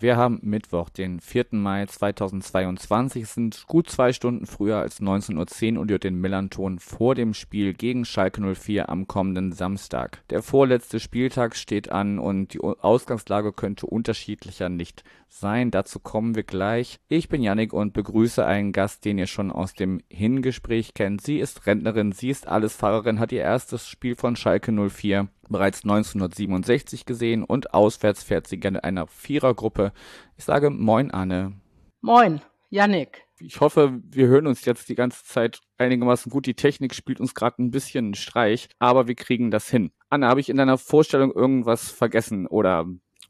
Wir 0.00 0.16
haben 0.16 0.38
Mittwoch, 0.42 0.90
den 0.90 1.18
4. 1.18 1.46
Mai 1.52 1.86
2022. 1.86 3.22
Es 3.22 3.34
sind 3.34 3.64
gut 3.66 3.90
zwei 3.90 4.12
Stunden 4.12 4.46
früher 4.46 4.78
als 4.78 5.00
19.10 5.00 5.74
Uhr 5.74 5.80
und 5.80 5.90
ihr 5.90 5.98
den 5.98 6.20
Millanton 6.20 6.78
vor 6.78 7.14
dem 7.14 7.34
Spiel 7.34 7.74
gegen 7.74 8.04
Schalke 8.04 8.40
04 8.54 8.88
am 8.88 9.08
kommenden 9.08 9.52
Samstag. 9.52 10.22
Der 10.30 10.42
vorletzte 10.42 11.00
Spieltag 11.00 11.56
steht 11.56 11.90
an 11.90 12.18
und 12.18 12.54
die 12.54 12.60
Ausgangslage 12.60 13.52
könnte 13.52 13.86
unterschiedlicher 13.86 14.68
nicht 14.68 15.02
sein. 15.28 15.70
Dazu 15.70 15.98
kommen 15.98 16.36
wir 16.36 16.44
gleich. 16.44 17.00
Ich 17.08 17.28
bin 17.28 17.42
Yannick 17.42 17.72
und 17.72 17.92
begrüße 17.92 18.44
einen 18.44 18.72
Gast, 18.72 19.04
den 19.04 19.18
ihr 19.18 19.26
schon 19.26 19.50
aus 19.50 19.74
dem 19.74 20.00
Hingespräch 20.08 20.94
kennt. 20.94 21.22
Sie 21.22 21.38
ist 21.38 21.66
Rentnerin, 21.66 22.12
sie 22.12 22.30
ist 22.30 22.46
Allesfahrerin, 22.46 23.18
hat 23.18 23.32
ihr 23.32 23.42
erstes 23.42 23.88
Spiel 23.88 24.14
von 24.14 24.36
Schalke 24.36 24.72
04 24.72 25.28
bereits 25.48 25.84
1967 25.84 27.04
gesehen 27.04 27.44
und 27.44 27.74
auswärts 27.74 28.22
fährt 28.22 28.46
sie 28.46 28.58
gerne 28.58 28.78
in 28.78 28.84
einer 28.84 29.06
Vierergruppe. 29.06 29.92
Ich 30.36 30.44
sage 30.44 30.70
Moin, 30.70 31.10
Anne. 31.10 31.60
Moin, 32.00 32.40
Yannick. 32.70 33.24
Ich 33.40 33.60
hoffe, 33.60 34.00
wir 34.04 34.26
hören 34.26 34.46
uns 34.46 34.64
jetzt 34.64 34.88
die 34.88 34.94
ganze 34.94 35.24
Zeit 35.24 35.60
einigermaßen 35.78 36.30
gut. 36.30 36.46
Die 36.46 36.54
Technik 36.54 36.94
spielt 36.94 37.20
uns 37.20 37.34
gerade 37.34 37.62
ein 37.62 37.70
bisschen 37.70 38.06
einen 38.06 38.14
Streich, 38.14 38.68
aber 38.78 39.06
wir 39.06 39.14
kriegen 39.14 39.50
das 39.50 39.68
hin. 39.68 39.92
Anne, 40.10 40.28
habe 40.28 40.40
ich 40.40 40.48
in 40.48 40.56
deiner 40.56 40.78
Vorstellung 40.78 41.32
irgendwas 41.32 41.90
vergessen 41.90 42.46
oder 42.46 42.86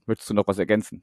möchtest 0.07 0.31
du 0.31 0.35
noch 0.35 0.47
was 0.47 0.59
ergänzen? 0.59 1.03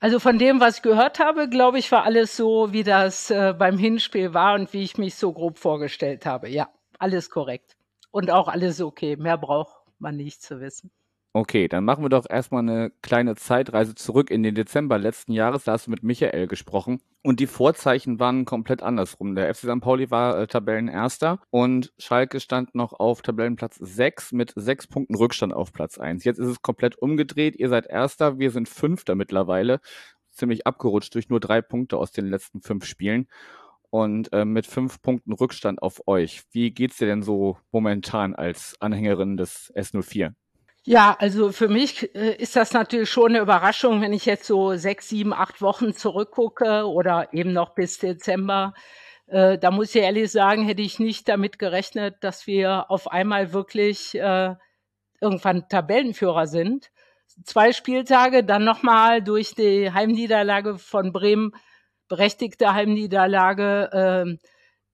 Also 0.00 0.18
von 0.18 0.36
dem, 0.36 0.60
was 0.60 0.78
ich 0.78 0.82
gehört 0.82 1.20
habe, 1.20 1.48
glaube 1.48 1.78
ich, 1.78 1.92
war 1.92 2.02
alles 2.02 2.36
so, 2.36 2.72
wie 2.72 2.82
das 2.82 3.30
äh, 3.30 3.54
beim 3.56 3.78
Hinspiel 3.78 4.34
war 4.34 4.54
und 4.54 4.72
wie 4.72 4.82
ich 4.82 4.98
mich 4.98 5.14
so 5.14 5.32
grob 5.32 5.58
vorgestellt 5.58 6.26
habe. 6.26 6.48
Ja, 6.48 6.68
alles 6.98 7.30
korrekt. 7.30 7.76
Und 8.10 8.30
auch 8.30 8.48
alles 8.48 8.80
okay. 8.80 9.16
Mehr 9.16 9.38
braucht 9.38 9.81
man 10.02 10.16
nicht 10.16 10.42
zu 10.42 10.60
wissen. 10.60 10.90
Okay, 11.34 11.66
dann 11.66 11.86
machen 11.86 12.04
wir 12.04 12.10
doch 12.10 12.26
erstmal 12.28 12.60
eine 12.60 12.92
kleine 13.00 13.36
Zeitreise 13.36 13.94
zurück 13.94 14.30
in 14.30 14.42
den 14.42 14.54
Dezember 14.54 14.98
letzten 14.98 15.32
Jahres. 15.32 15.64
Da 15.64 15.72
hast 15.72 15.86
du 15.86 15.90
mit 15.90 16.02
Michael 16.02 16.46
gesprochen. 16.46 17.00
Und 17.22 17.40
die 17.40 17.46
Vorzeichen 17.46 18.20
waren 18.20 18.44
komplett 18.44 18.82
andersrum. 18.82 19.34
Der 19.34 19.54
FC 19.54 19.60
St. 19.60 19.80
Pauli 19.80 20.10
war 20.10 20.38
äh, 20.38 20.46
Tabellenerster 20.46 21.40
und 21.48 21.94
Schalke 21.96 22.38
stand 22.38 22.74
noch 22.74 22.92
auf 22.92 23.22
Tabellenplatz 23.22 23.76
6 23.76 24.32
mit 24.32 24.52
sechs 24.56 24.86
Punkten 24.86 25.14
Rückstand 25.14 25.54
auf 25.54 25.72
Platz 25.72 25.96
1. 25.96 26.22
Jetzt 26.24 26.38
ist 26.38 26.48
es 26.48 26.60
komplett 26.60 26.96
umgedreht. 26.98 27.56
Ihr 27.56 27.70
seid 27.70 27.86
Erster, 27.86 28.38
wir 28.38 28.50
sind 28.50 28.68
Fünfter 28.68 29.14
mittlerweile. 29.14 29.80
Ziemlich 30.32 30.66
abgerutscht 30.66 31.14
durch 31.14 31.30
nur 31.30 31.40
drei 31.40 31.62
Punkte 31.62 31.96
aus 31.96 32.12
den 32.12 32.26
letzten 32.26 32.60
fünf 32.60 32.84
Spielen 32.84 33.26
und 33.92 34.32
äh, 34.32 34.46
mit 34.46 34.66
fünf 34.66 35.02
Punkten 35.02 35.34
Rückstand 35.34 35.82
auf 35.82 36.08
euch. 36.08 36.44
Wie 36.50 36.70
geht's 36.70 36.96
dir 36.96 37.06
denn 37.06 37.22
so 37.22 37.58
momentan 37.72 38.34
als 38.34 38.74
Anhängerin 38.80 39.36
des 39.36 39.70
S04? 39.76 40.32
Ja, 40.84 41.14
also 41.18 41.52
für 41.52 41.68
mich 41.68 42.14
äh, 42.14 42.34
ist 42.36 42.56
das 42.56 42.72
natürlich 42.72 43.10
schon 43.10 43.32
eine 43.32 43.40
Überraschung, 43.40 44.00
wenn 44.00 44.14
ich 44.14 44.24
jetzt 44.24 44.46
so 44.46 44.76
sechs, 44.76 45.10
sieben, 45.10 45.34
acht 45.34 45.60
Wochen 45.60 45.92
zurückgucke 45.92 46.88
oder 46.88 47.34
eben 47.34 47.52
noch 47.52 47.74
bis 47.74 47.98
Dezember. 47.98 48.72
Äh, 49.26 49.58
da 49.58 49.70
muss 49.70 49.94
ich 49.94 50.00
ehrlich 50.00 50.32
sagen, 50.32 50.64
hätte 50.64 50.82
ich 50.82 50.98
nicht 50.98 51.28
damit 51.28 51.58
gerechnet, 51.58 52.16
dass 52.22 52.46
wir 52.46 52.90
auf 52.90 53.10
einmal 53.12 53.52
wirklich 53.52 54.14
äh, 54.14 54.54
irgendwann 55.20 55.68
Tabellenführer 55.68 56.46
sind. 56.46 56.90
Zwei 57.44 57.72
Spieltage, 57.72 58.42
dann 58.42 58.64
nochmal 58.64 59.22
durch 59.22 59.54
die 59.54 59.92
Heimniederlage 59.92 60.78
von 60.78 61.12
Bremen, 61.12 61.52
berechtigte 62.12 62.74
Heimniederlage, 62.74 63.88
äh, 63.90 64.36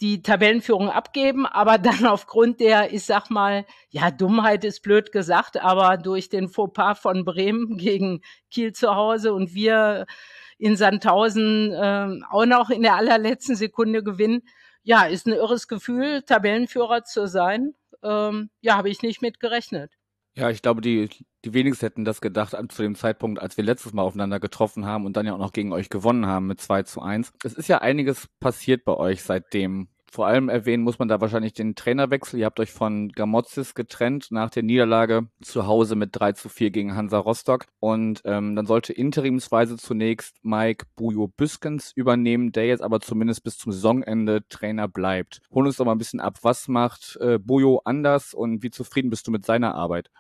die 0.01 0.23
Tabellenführung 0.23 0.89
abgeben, 0.89 1.47
aber 1.47 1.77
dann 1.79 2.07
aufgrund 2.07 2.61
der, 2.61 2.93
ich 2.95 3.05
sag 3.05 3.29
mal, 3.29 3.67
ja, 3.91 4.13
Dummheit 4.13 4.65
ist 4.65 4.83
blöd 4.83 5.11
gesagt, 5.11 5.57
aber 5.61 5.97
durch 5.97 6.29
den 6.29 6.49
Fauxpas 6.49 7.01
von 7.01 7.25
Bremen 7.25 7.77
gegen 7.77 8.21
Kiel 8.53 8.73
zu 8.73 8.95
Hause 8.95 9.35
und 9.35 9.53
wir 9.53 10.07
in 10.59 10.77
Sandhausen 10.77 11.73
äh, 11.73 12.21
auch 12.31 12.47
noch 12.47 12.71
in 12.71 12.83
der 12.83 12.95
allerletzten 12.95 13.57
Sekunde 13.57 14.05
gewinnen, 14.05 14.43
ja, 14.85 15.03
ist 15.05 15.27
ein 15.27 15.33
irres 15.33 15.67
Gefühl, 15.67 16.23
Tabellenführer 16.23 17.03
zu 17.03 17.27
sein. 17.27 17.75
Ähm, 18.05 18.51
ja, 18.61 18.77
habe 18.77 18.91
ich 18.91 19.03
nicht 19.03 19.23
mit 19.23 19.41
gerechnet. 19.41 19.98
Ja, 20.37 20.51
ich 20.51 20.63
glaube, 20.63 20.81
die, 20.81 21.09
die 21.45 21.53
wenigsten 21.55 21.87
hätten 21.87 22.05
das 22.05 22.21
gedacht 22.21 22.55
zu 22.71 22.83
dem 22.83 22.95
Zeitpunkt, 22.95 23.41
als 23.41 23.57
wir 23.57 23.65
letztes 23.65 23.93
Mal 23.93 24.03
aufeinander 24.03 24.39
getroffen 24.39 24.85
haben 24.87 25.05
und 25.05 25.17
dann 25.17 25.27
ja 25.27 25.35
auch 25.35 25.39
noch 25.39 25.53
gegen 25.53 25.73
euch 25.73 25.91
gewonnen 25.91 26.27
haben 26.27 26.47
mit 26.47 26.61
2 26.61 26.83
zu 26.85 27.03
1. 27.03 27.33
Es 27.43 27.55
ist 27.55 27.69
ja 27.69 27.79
einiges 27.79 28.29
passiert 28.39 28.85
bei 28.85 28.95
euch 28.97 29.23
seitdem. 29.23 29.89
Vor 30.11 30.27
allem 30.27 30.49
erwähnen 30.49 30.83
muss 30.83 30.99
man 30.99 31.09
da 31.09 31.21
wahrscheinlich 31.21 31.53
den 31.53 31.75
Trainerwechsel. 31.75 32.41
Ihr 32.41 32.47
habt 32.47 32.61
euch 32.61 32.73
von 32.73 33.11
Gamozis 33.11 33.75
getrennt 33.75 34.29
nach 34.31 34.49
der 34.49 34.63
Niederlage 34.63 35.29
zu 35.43 35.67
Hause 35.67 35.97
mit 35.97 36.11
3 36.13 36.33
zu 36.33 36.49
4 36.49 36.71
gegen 36.71 36.97
Hansa 36.97 37.19
Rostock. 37.19 37.67
Und 37.79 38.23
ähm, 38.25 38.57
dann 38.57 38.67
sollte 38.67 38.93
interimsweise 38.93 39.77
zunächst 39.77 40.37
Mike 40.43 40.87
Bujo 40.97 41.29
Büskens 41.29 41.93
übernehmen, 41.95 42.53
der 42.53 42.67
jetzt 42.67 42.83
aber 42.83 43.01
zumindest 43.01 43.45
bis 43.45 43.59
zum 43.59 43.73
Saisonende 43.73 44.49
Trainer 44.49 44.89
bleibt. 44.89 45.43
Hol 45.53 45.67
uns 45.67 45.77
doch 45.77 45.85
mal 45.85 45.93
ein 45.93 45.99
bisschen 45.99 46.21
ab. 46.21 46.39
Was 46.43 46.69
macht 46.69 47.19
äh, 47.21 47.39
Bujo 47.39 47.83
anders 47.85 48.33
und 48.33 48.63
wie 48.63 48.71
zufrieden 48.71 49.11
bist 49.11 49.27
du 49.27 49.31
mit 49.31 49.45
seiner 49.45 49.75
Arbeit? 49.75 50.11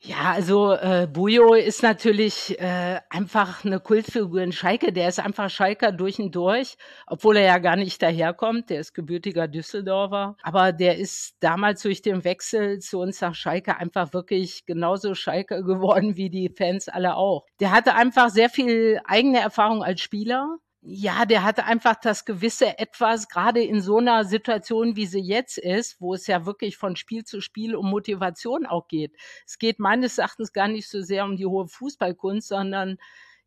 Ja, 0.00 0.32
also 0.32 0.74
äh, 0.74 1.08
Bujo 1.12 1.54
ist 1.54 1.82
natürlich 1.82 2.58
äh, 2.60 3.00
einfach 3.10 3.64
eine 3.64 3.80
Kultfigur 3.80 4.40
in 4.40 4.52
Schalke. 4.52 4.92
Der 4.92 5.08
ist 5.08 5.18
einfach 5.18 5.50
Schalker 5.50 5.90
durch 5.90 6.20
und 6.20 6.36
durch, 6.36 6.76
obwohl 7.08 7.36
er 7.36 7.46
ja 7.46 7.58
gar 7.58 7.74
nicht 7.74 8.00
daherkommt. 8.00 8.70
Der 8.70 8.78
ist 8.78 8.94
gebürtiger 8.94 9.48
Düsseldorfer. 9.48 10.36
Aber 10.42 10.70
der 10.72 10.98
ist 10.98 11.34
damals 11.40 11.82
durch 11.82 12.00
den 12.00 12.22
Wechsel 12.22 12.78
zu 12.78 13.00
uns 13.00 13.20
nach 13.20 13.34
Schalke 13.34 13.76
einfach 13.76 14.12
wirklich 14.12 14.64
genauso 14.66 15.14
Schalke 15.16 15.64
geworden 15.64 16.16
wie 16.16 16.30
die 16.30 16.48
Fans 16.48 16.88
alle 16.88 17.16
auch. 17.16 17.46
Der 17.58 17.72
hatte 17.72 17.94
einfach 17.94 18.30
sehr 18.30 18.50
viel 18.50 19.00
eigene 19.04 19.40
Erfahrung 19.40 19.82
als 19.82 20.00
Spieler 20.00 20.58
ja, 20.90 21.26
der 21.26 21.44
hatte 21.44 21.64
einfach 21.66 21.96
das 22.00 22.24
gewisse 22.24 22.78
Etwas, 22.78 23.28
gerade 23.28 23.62
in 23.62 23.82
so 23.82 23.98
einer 23.98 24.24
Situation, 24.24 24.96
wie 24.96 25.04
sie 25.04 25.20
jetzt 25.20 25.58
ist, 25.58 26.00
wo 26.00 26.14
es 26.14 26.26
ja 26.26 26.46
wirklich 26.46 26.78
von 26.78 26.96
Spiel 26.96 27.24
zu 27.24 27.42
Spiel 27.42 27.76
um 27.76 27.90
Motivation 27.90 28.64
auch 28.64 28.88
geht. 28.88 29.14
Es 29.46 29.58
geht 29.58 29.80
meines 29.80 30.16
Erachtens 30.16 30.54
gar 30.54 30.66
nicht 30.66 30.88
so 30.88 31.02
sehr 31.02 31.26
um 31.26 31.36
die 31.36 31.44
hohe 31.44 31.68
Fußballkunst, 31.68 32.48
sondern 32.48 32.96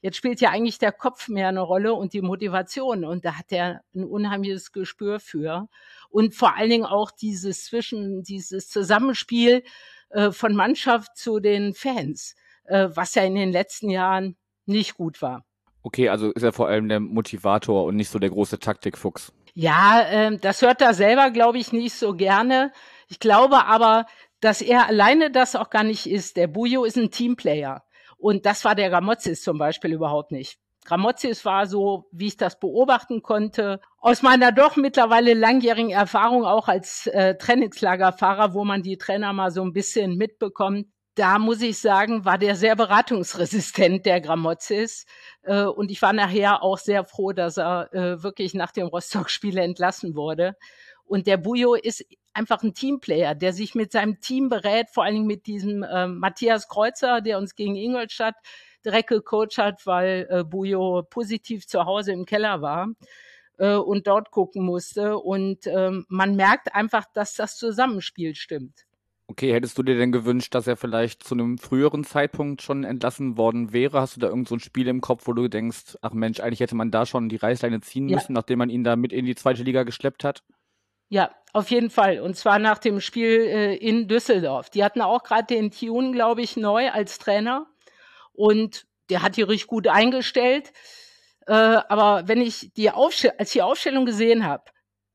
jetzt 0.02 0.18
spielt 0.18 0.40
ja 0.40 0.52
eigentlich 0.52 0.78
der 0.78 0.92
Kopf 0.92 1.30
mehr 1.30 1.48
eine 1.48 1.62
Rolle 1.62 1.96
und 1.96 2.14
die 2.14 2.22
Motivation. 2.22 3.04
Und 3.06 3.26
da 3.26 3.40
hat 3.40 3.52
er 3.52 3.82
ein 3.96 4.04
unheimliches 4.04 4.72
Gespür 4.72 5.20
für. 5.20 5.68
Und 6.12 6.36
vor 6.36 6.56
allen 6.56 6.70
Dingen 6.70 6.86
auch 6.86 7.10
dieses 7.10 7.66
Zwischen, 7.66 8.22
dieses 8.22 8.70
Zusammenspiel 8.70 9.64
äh, 10.12 10.30
von 10.30 10.54
Mannschaft 10.56 11.18
zu 11.18 11.40
den 11.40 11.74
Fans, 11.74 12.36
äh, 12.66 12.90
was 12.94 13.16
ja 13.16 13.24
in 13.24 13.34
den 13.34 13.52
letzten 13.52 13.90
Jahren 13.90 14.38
nicht 14.68 14.94
gut 14.94 15.24
war. 15.24 15.44
Okay, 15.84 16.10
also 16.10 16.32
ist 16.32 16.44
er 16.44 16.54
vor 16.54 16.68
allem 16.68 16.90
der 16.90 17.00
Motivator 17.00 17.86
und 17.86 17.96
nicht 17.96 18.10
so 18.10 18.20
der 18.20 18.30
große 18.30 18.60
Taktikfuchs. 18.60 19.34
Ja, 19.54 20.02
äh, 20.02 20.38
das 20.38 20.62
hört 20.62 20.82
er 20.82 20.94
selber, 20.94 21.32
glaube 21.32 21.58
ich, 21.58 21.74
nicht 21.74 21.94
so 21.94 22.14
gerne. 22.14 22.72
Ich 23.08 23.20
glaube 23.20 23.66
aber, 23.66 24.06
dass 24.40 24.62
er 24.62 24.88
alleine 24.88 25.32
das 25.32 25.56
auch 25.56 25.70
gar 25.70 25.84
nicht 25.84 26.08
ist. 26.08 26.38
Der 26.38 26.48
Bujo 26.48 26.84
ist 26.84 26.98
ein 26.98 27.12
Teamplayer. 27.12 27.84
Und 28.18 28.46
das 28.46 28.64
war 28.64 28.76
der 28.76 28.90
Gramozis 28.90 29.42
zum 29.42 29.58
Beispiel 29.58 29.94
überhaupt 29.94 30.32
nicht. 30.32 30.60
Gramozis 30.86 31.46
war 31.46 31.68
so, 31.68 32.08
wie 32.12 32.28
ich 32.28 32.38
das 32.38 32.60
beobachten 32.60 33.22
konnte, 33.22 33.82
aus 34.00 34.22
meiner 34.24 34.52
doch 34.52 34.76
mittlerweile 34.78 35.34
langjährigen 35.34 35.92
Erfahrung 35.92 36.46
auch 36.46 36.68
als 36.68 37.08
äh, 37.08 37.36
Trainingslagerfahrer, 37.36 38.54
wo 38.54 38.64
man 38.66 38.82
die 38.82 38.98
Trainer 38.98 39.32
mal 39.34 39.52
so 39.52 39.62
ein 39.62 39.74
bisschen 39.74 40.16
mitbekommt, 40.18 40.88
da 41.16 41.40
muss 41.40 41.62
ich 41.62 41.80
sagen, 41.80 42.24
war 42.26 42.38
der 42.38 42.56
sehr 42.56 42.76
beratungsresistent, 42.76 44.06
der 44.06 44.22
Gramozis. 44.22 45.06
Äh, 45.44 45.64
und 45.64 45.92
ich 45.92 46.02
war 46.02 46.14
nachher 46.14 46.64
auch 46.64 46.78
sehr 46.78 47.04
froh, 47.04 47.34
dass 47.34 47.58
er 47.58 47.94
äh, 47.94 48.24
wirklich 48.24 48.54
nach 48.54 48.72
dem 48.72 48.88
Rostock-Spiel 48.88 49.58
entlassen 49.58 50.16
wurde. 50.16 50.56
Und 51.06 51.28
der 51.28 51.38
Bujo 51.38 51.74
ist 51.76 52.06
einfach 52.34 52.64
ein 52.64 52.74
Teamplayer, 52.74 53.36
der 53.36 53.52
sich 53.52 53.76
mit 53.76 53.92
seinem 53.92 54.22
Team 54.22 54.48
berät, 54.48 54.90
vor 54.90 55.04
allen 55.04 55.16
Dingen 55.16 55.28
mit 55.28 55.48
diesem 55.48 55.84
äh, 55.84 56.08
Matthias 56.08 56.70
Kreuzer, 56.70 57.20
der 57.20 57.38
uns 57.38 57.56
gegen 57.56 57.76
Ingolstadt 57.76 58.36
direkt 58.86 59.10
gecoacht 59.10 59.58
hat, 59.58 59.86
weil 59.86 60.28
äh, 60.30 60.44
Bujo 60.46 61.04
positiv 61.04 61.68
zu 61.68 61.86
Hause 61.86 62.14
im 62.14 62.26
Keller 62.26 62.62
war 62.62 62.88
und 63.58 64.08
dort 64.08 64.32
gucken 64.32 64.66
musste. 64.66 65.20
Und 65.20 65.68
ähm, 65.68 66.04
man 66.10 66.36
merkt 66.36 66.74
einfach, 66.74 67.06
dass 67.14 67.36
das 67.36 67.58
Zusammenspiel 67.58 68.34
stimmt. 68.34 68.88
Okay, 69.32 69.54
hättest 69.54 69.78
du 69.78 69.84
dir 69.84 69.98
denn 69.98 70.12
gewünscht, 70.12 70.54
dass 70.54 70.68
er 70.68 70.76
vielleicht 70.76 71.24
zu 71.24 71.36
einem 71.36 71.58
früheren 71.58 72.04
Zeitpunkt 72.04 72.62
schon 72.62 72.84
entlassen 72.84 73.38
worden 73.38 73.72
wäre? 73.72 74.02
Hast 74.02 74.18
du 74.18 74.20
da 74.20 74.28
irgend 74.28 74.50
so 74.50 74.56
ein 74.56 74.60
Spiel 74.60 74.90
im 74.90 75.00
Kopf, 75.00 75.26
wo 75.26 75.32
du 75.32 75.48
denkst, 75.48 75.98
ach 76.02 76.12
Mensch, 76.12 76.42
eigentlich 76.42 76.60
hätte 76.60 76.76
man 76.76 76.92
da 76.92 77.06
schon 77.06 77.30
die 77.30 77.38
Reißleine 77.38 77.80
ziehen 77.80 78.10
ja. 78.10 78.18
müssen, 78.18 78.34
nachdem 78.34 78.60
man 78.60 78.70
ihn 78.70 78.84
da 78.84 78.98
mit 78.98 79.14
in 79.14 79.26
die 79.26 79.36
zweite 79.36 79.64
Liga 79.64 79.84
geschleppt 79.84 80.26
hat? 80.26 80.44
Ja, 81.08 81.32
auf 81.54 81.72
jeden 81.72 81.90
Fall. 81.90 82.20
Und 82.20 82.36
zwar 82.36 82.60
nach 82.60 82.78
dem 82.78 83.00
Spiel 83.00 83.30
äh, 83.30 83.76
in 83.76 84.10
Düsseldorf. 84.10 84.70
Die 84.70 84.84
hatten 84.84 85.00
auch 85.00 85.24
gerade 85.24 85.48
den 85.48 85.72
Tune, 85.72 86.12
glaube 86.12 86.42
ich, 86.42 86.58
neu 86.58 86.90
als 86.90 87.18
Trainer. 87.18 87.68
Und 88.34 88.86
der 89.10 89.22
hat 89.22 89.38
die 89.38 89.44
richtig 89.44 89.68
gut 89.68 89.88
eingestellt. 89.88 90.74
Äh, 91.48 91.54
aber 91.54 92.28
wenn 92.28 92.42
ich 92.42 92.74
die 92.74 92.92
Aufstellung, 92.92 93.40
als 93.40 93.52
ich 93.52 93.54
die 93.54 93.62
Aufstellung 93.62 94.06
gesehen 94.06 94.46
habe, 94.46 94.66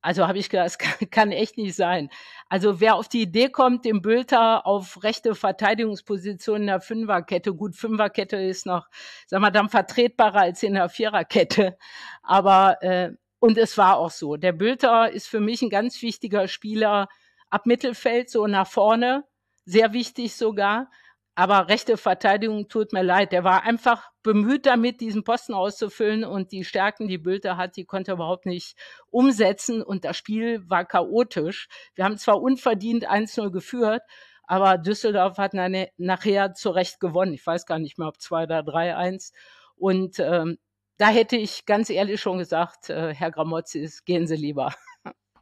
also 0.06 0.28
habe 0.28 0.38
ich 0.38 0.48
gedacht, 0.48 0.66
es 0.68 0.78
kann, 0.78 1.10
kann, 1.10 1.32
echt 1.32 1.58
nicht 1.58 1.74
sein. 1.74 2.08
Also 2.48 2.81
wer 2.81 2.94
auf 2.94 3.08
die 3.08 3.22
Idee 3.22 3.48
kommt, 3.48 3.84
den 3.84 4.02
Bülter 4.02 4.66
auf 4.66 5.02
rechte 5.02 5.34
Verteidigungsposition 5.34 6.62
in 6.62 6.66
der 6.69 6.81
Fünferkette, 6.81 7.52
gut, 7.54 7.75
Fünferkette 7.75 8.37
ist 8.37 8.66
noch, 8.66 8.87
sagen 9.26 9.43
wir, 9.43 9.50
dann 9.50 9.69
vertretbarer 9.69 10.40
als 10.43 10.62
in 10.62 10.75
der 10.75 10.88
Viererkette. 10.88 11.76
Aber 12.22 12.82
äh, 12.82 13.12
und 13.38 13.58
es 13.58 13.76
war 13.76 13.98
auch 13.98 14.10
so. 14.10 14.37
Der 14.37 14.52
Bülter 14.52 15.10
ist 15.10 15.28
für 15.28 15.40
mich 15.40 15.62
ein 15.62 15.70
ganz 15.70 16.00
wichtiger 16.02 16.48
Spieler 16.48 17.08
ab 17.50 17.66
Mittelfeld, 17.66 18.31
so 18.31 18.46
nach 18.46 18.66
vorne, 18.66 19.25
sehr 19.64 19.92
wichtig 19.92 20.34
sogar. 20.37 20.90
Aber 21.38 21.69
rechte 21.69 21.99
Verteidigung 21.99 22.69
tut 22.69 22.94
mir 22.94 23.03
leid. 23.03 23.31
Der 23.31 23.44
war 23.44 23.62
einfach 23.62 24.11
bemüht 24.23 24.65
damit, 24.65 25.03
diesen 25.03 25.23
Posten 25.23 25.53
auszufüllen 25.53 26.25
und 26.25 26.50
die 26.50 26.65
Stärken, 26.65 27.09
die 27.09 27.19
Bülter 27.19 27.59
hat, 27.59 27.77
die 27.77 27.85
konnte 27.85 28.12
er 28.12 28.15
überhaupt 28.15 28.47
nicht 28.47 28.75
umsetzen 29.11 29.83
und 29.83 30.06
das 30.06 30.17
Spiel 30.17 30.69
war 30.71 30.87
chaotisch. 30.87 31.69
Wir 31.94 32.05
haben 32.05 32.17
zwar 32.17 32.41
unverdient 32.41 33.06
1-0 33.06 33.50
geführt, 33.50 34.03
aber 34.44 34.79
Düsseldorf 34.79 35.37
hat 35.37 35.53
nachher 35.99 36.55
zu 36.55 36.71
Recht 36.71 37.00
gewonnen. 37.00 37.35
Ich 37.35 37.47
weiß 37.47 37.67
gar 37.67 37.79
nicht 37.79 37.99
mehr, 37.99 38.09
ob 38.09 38.19
2 38.19 38.44
oder 38.44 38.61
3-1. 38.61 39.33
Und 39.77 40.19
ähm, 40.19 40.56
da 40.97 41.09
hätte 41.09 41.37
ich 41.37 41.67
ganz 41.67 41.91
ehrlich 41.91 42.19
schon 42.19 42.38
gesagt, 42.38 42.88
äh, 42.88 43.12
Herr 43.15 43.31
Gramozis, 43.31 44.05
gehen 44.06 44.27
Sie 44.27 44.37
lieber. 44.37 44.73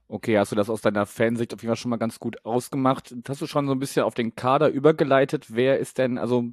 Okay, 0.08 0.38
hast 0.38 0.52
du 0.52 0.56
das 0.56 0.68
aus 0.68 0.82
deiner 0.82 1.06
Fansicht 1.06 1.54
auf 1.54 1.62
jeden 1.62 1.70
Fall 1.70 1.76
schon 1.76 1.90
mal 1.90 1.96
ganz 1.96 2.20
gut 2.20 2.44
ausgemacht. 2.44 3.14
Hast 3.26 3.40
du 3.40 3.46
schon 3.46 3.66
so 3.66 3.72
ein 3.72 3.78
bisschen 3.78 4.04
auf 4.04 4.14
den 4.14 4.34
Kader 4.34 4.68
übergeleitet? 4.68 5.46
Wer 5.54 5.78
ist 5.78 5.96
denn, 5.98 6.18
also 6.18 6.52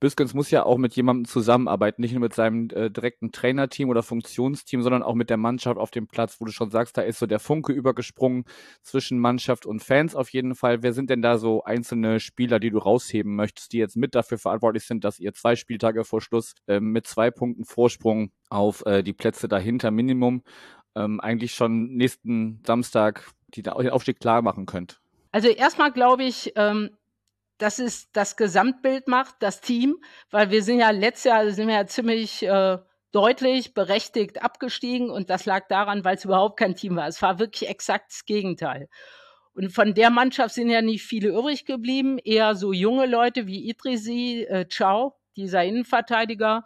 Büskens 0.00 0.32
muss 0.32 0.50
ja 0.50 0.64
auch 0.64 0.78
mit 0.78 0.96
jemandem 0.96 1.26
zusammenarbeiten, 1.26 2.00
nicht 2.00 2.12
nur 2.12 2.22
mit 2.22 2.34
seinem 2.34 2.70
äh, 2.70 2.90
direkten 2.90 3.32
Trainerteam 3.32 3.90
oder 3.90 4.02
Funktionsteam, 4.02 4.82
sondern 4.82 5.02
auch 5.02 5.14
mit 5.14 5.28
der 5.28 5.36
Mannschaft 5.36 5.78
auf 5.78 5.90
dem 5.90 6.08
Platz, 6.08 6.40
wo 6.40 6.46
du 6.46 6.52
schon 6.52 6.70
sagst, 6.70 6.96
da 6.96 7.02
ist 7.02 7.18
so 7.18 7.26
der 7.26 7.38
Funke 7.38 7.72
übergesprungen 7.72 8.44
zwischen 8.82 9.18
Mannschaft 9.18 9.66
und 9.66 9.84
Fans 9.84 10.16
auf 10.16 10.30
jeden 10.30 10.54
Fall. 10.54 10.82
Wer 10.82 10.94
sind 10.94 11.10
denn 11.10 11.20
da 11.20 11.36
so 11.36 11.62
einzelne 11.64 12.18
Spieler, 12.18 12.58
die 12.58 12.70
du 12.70 12.78
rausheben 12.78 13.36
möchtest, 13.36 13.72
die 13.74 13.78
jetzt 13.78 13.96
mit 13.96 14.14
dafür 14.14 14.38
verantwortlich 14.38 14.84
sind, 14.84 15.04
dass 15.04 15.20
ihr 15.20 15.34
zwei 15.34 15.54
Spieltage 15.54 16.04
vor 16.04 16.22
Schluss 16.22 16.54
äh, 16.66 16.80
mit 16.80 17.06
zwei 17.06 17.30
Punkten 17.30 17.64
Vorsprung 17.64 18.32
auf 18.48 18.84
äh, 18.86 19.02
die 19.02 19.12
Plätze 19.12 19.48
dahinter 19.48 19.90
Minimum 19.90 20.42
ähm, 20.94 21.20
eigentlich 21.20 21.54
schon 21.54 21.94
nächsten 21.94 22.62
Samstag 22.66 23.30
die, 23.48 23.62
den 23.62 23.90
Aufstieg 23.90 24.20
klar 24.20 24.42
machen 24.42 24.66
könnt? 24.66 25.00
Also 25.32 25.48
erstmal 25.48 25.92
glaube 25.92 26.24
ich, 26.24 26.52
ähm, 26.56 26.90
dass 27.58 27.78
es 27.78 28.10
das 28.12 28.36
Gesamtbild 28.36 29.06
macht, 29.06 29.36
das 29.40 29.60
Team, 29.60 29.96
weil 30.30 30.50
wir 30.50 30.62
sind 30.62 30.80
ja 30.80 30.90
letztes 30.90 31.24
Jahr 31.24 31.50
sind 31.50 31.68
wir 31.68 31.74
ja 31.74 31.86
ziemlich 31.86 32.42
äh, 32.42 32.78
deutlich 33.12 33.74
berechtigt 33.74 34.42
abgestiegen 34.42 35.10
und 35.10 35.30
das 35.30 35.44
lag 35.46 35.68
daran, 35.68 36.04
weil 36.04 36.16
es 36.16 36.24
überhaupt 36.24 36.58
kein 36.58 36.74
Team 36.74 36.96
war. 36.96 37.08
Es 37.08 37.20
war 37.22 37.38
wirklich 37.38 37.68
exakt 37.68 38.12
das 38.12 38.24
Gegenteil. 38.24 38.88
Und 39.52 39.72
von 39.72 39.94
der 39.94 40.10
Mannschaft 40.10 40.54
sind 40.54 40.70
ja 40.70 40.80
nicht 40.80 41.02
viele 41.02 41.30
übrig 41.30 41.66
geblieben, 41.66 42.18
eher 42.18 42.54
so 42.54 42.72
junge 42.72 43.06
Leute 43.06 43.46
wie 43.46 43.68
Idrisi, 43.68 44.46
äh, 44.48 44.66
Ciao, 44.68 45.16
dieser 45.36 45.64
Innenverteidiger 45.64 46.64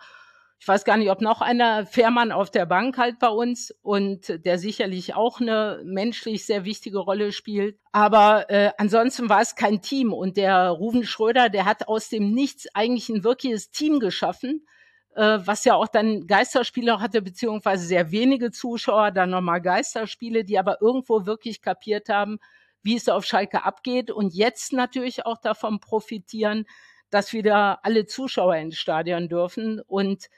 ich 0.65 0.69
weiß 0.69 0.87
gar 0.87 0.97
nicht, 0.97 1.11
ob 1.11 1.21
noch 1.21 1.43
einer 1.43 1.85
Fährmann 1.85 2.33
auf 2.33 2.51
der 2.51 2.65
Bank 2.65 2.97
halt 2.97 3.19
bei 3.19 3.29
uns 3.29 3.71
und 3.83 4.47
der 4.47 4.59
sicherlich 4.59 5.15
auch 5.15 5.39
eine 5.39 5.83
menschlich 5.85 6.47
sehr 6.47 6.65
wichtige 6.65 7.01
Rolle 7.01 7.33
spielt. 7.33 7.79
Aber 7.93 8.49
äh, 8.49 8.71
ansonsten 8.79 9.29
war 9.29 9.43
es 9.43 9.57
kein 9.57 9.83
Team 9.83 10.15
und 10.15 10.39
der 10.39 10.71
Ruven 10.71 11.05
Schröder, 11.05 11.51
der 11.51 11.67
hat 11.67 11.87
aus 11.87 12.09
dem 12.09 12.33
Nichts 12.33 12.67
eigentlich 12.73 13.11
ein 13.11 13.25
wirkliches 13.25 13.73
Team 13.73 14.01
geschaffen, 14.01 14.67
äh, 15.15 15.39
was 15.45 15.67
ja 15.67 15.75
auch 15.75 15.87
dann 15.87 16.27
Geisterspiele 16.27 16.99
hatte, 16.99 17.21
beziehungsweise 17.21 17.85
sehr 17.85 18.11
wenige 18.11 18.51
Zuschauer, 18.51 19.11
dann 19.11 19.29
nochmal 19.29 19.61
Geisterspiele, 19.61 20.45
die 20.45 20.59
aber 20.59 20.81
irgendwo 20.81 21.27
wirklich 21.27 21.61
kapiert 21.61 22.09
haben, 22.09 22.39
wie 22.83 22.97
es 22.97 23.11
auf 23.11 23.27
Schalke 23.27 23.67
abgeht 23.67 24.11
und 24.11 24.33
jetzt 24.33 24.73
natürlich 24.73 25.27
auch 25.27 25.37
davon 25.37 25.79
profitieren, 25.79 26.65
dass 27.11 27.35
wieder 27.35 27.85
alle 27.85 28.07
Zuschauer 28.07 28.57
ins 28.57 28.79
Stadion 28.79 29.29
dürfen 29.29 29.83
und 29.87 30.31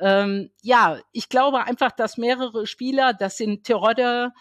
ähm, 0.00 0.50
ja, 0.62 1.00
ich 1.12 1.28
glaube 1.28 1.64
einfach, 1.64 1.92
dass 1.92 2.18
mehrere 2.18 2.66
Spieler, 2.66 3.14
das 3.14 3.36
sind 3.36 3.64
Terodde, 3.64 4.32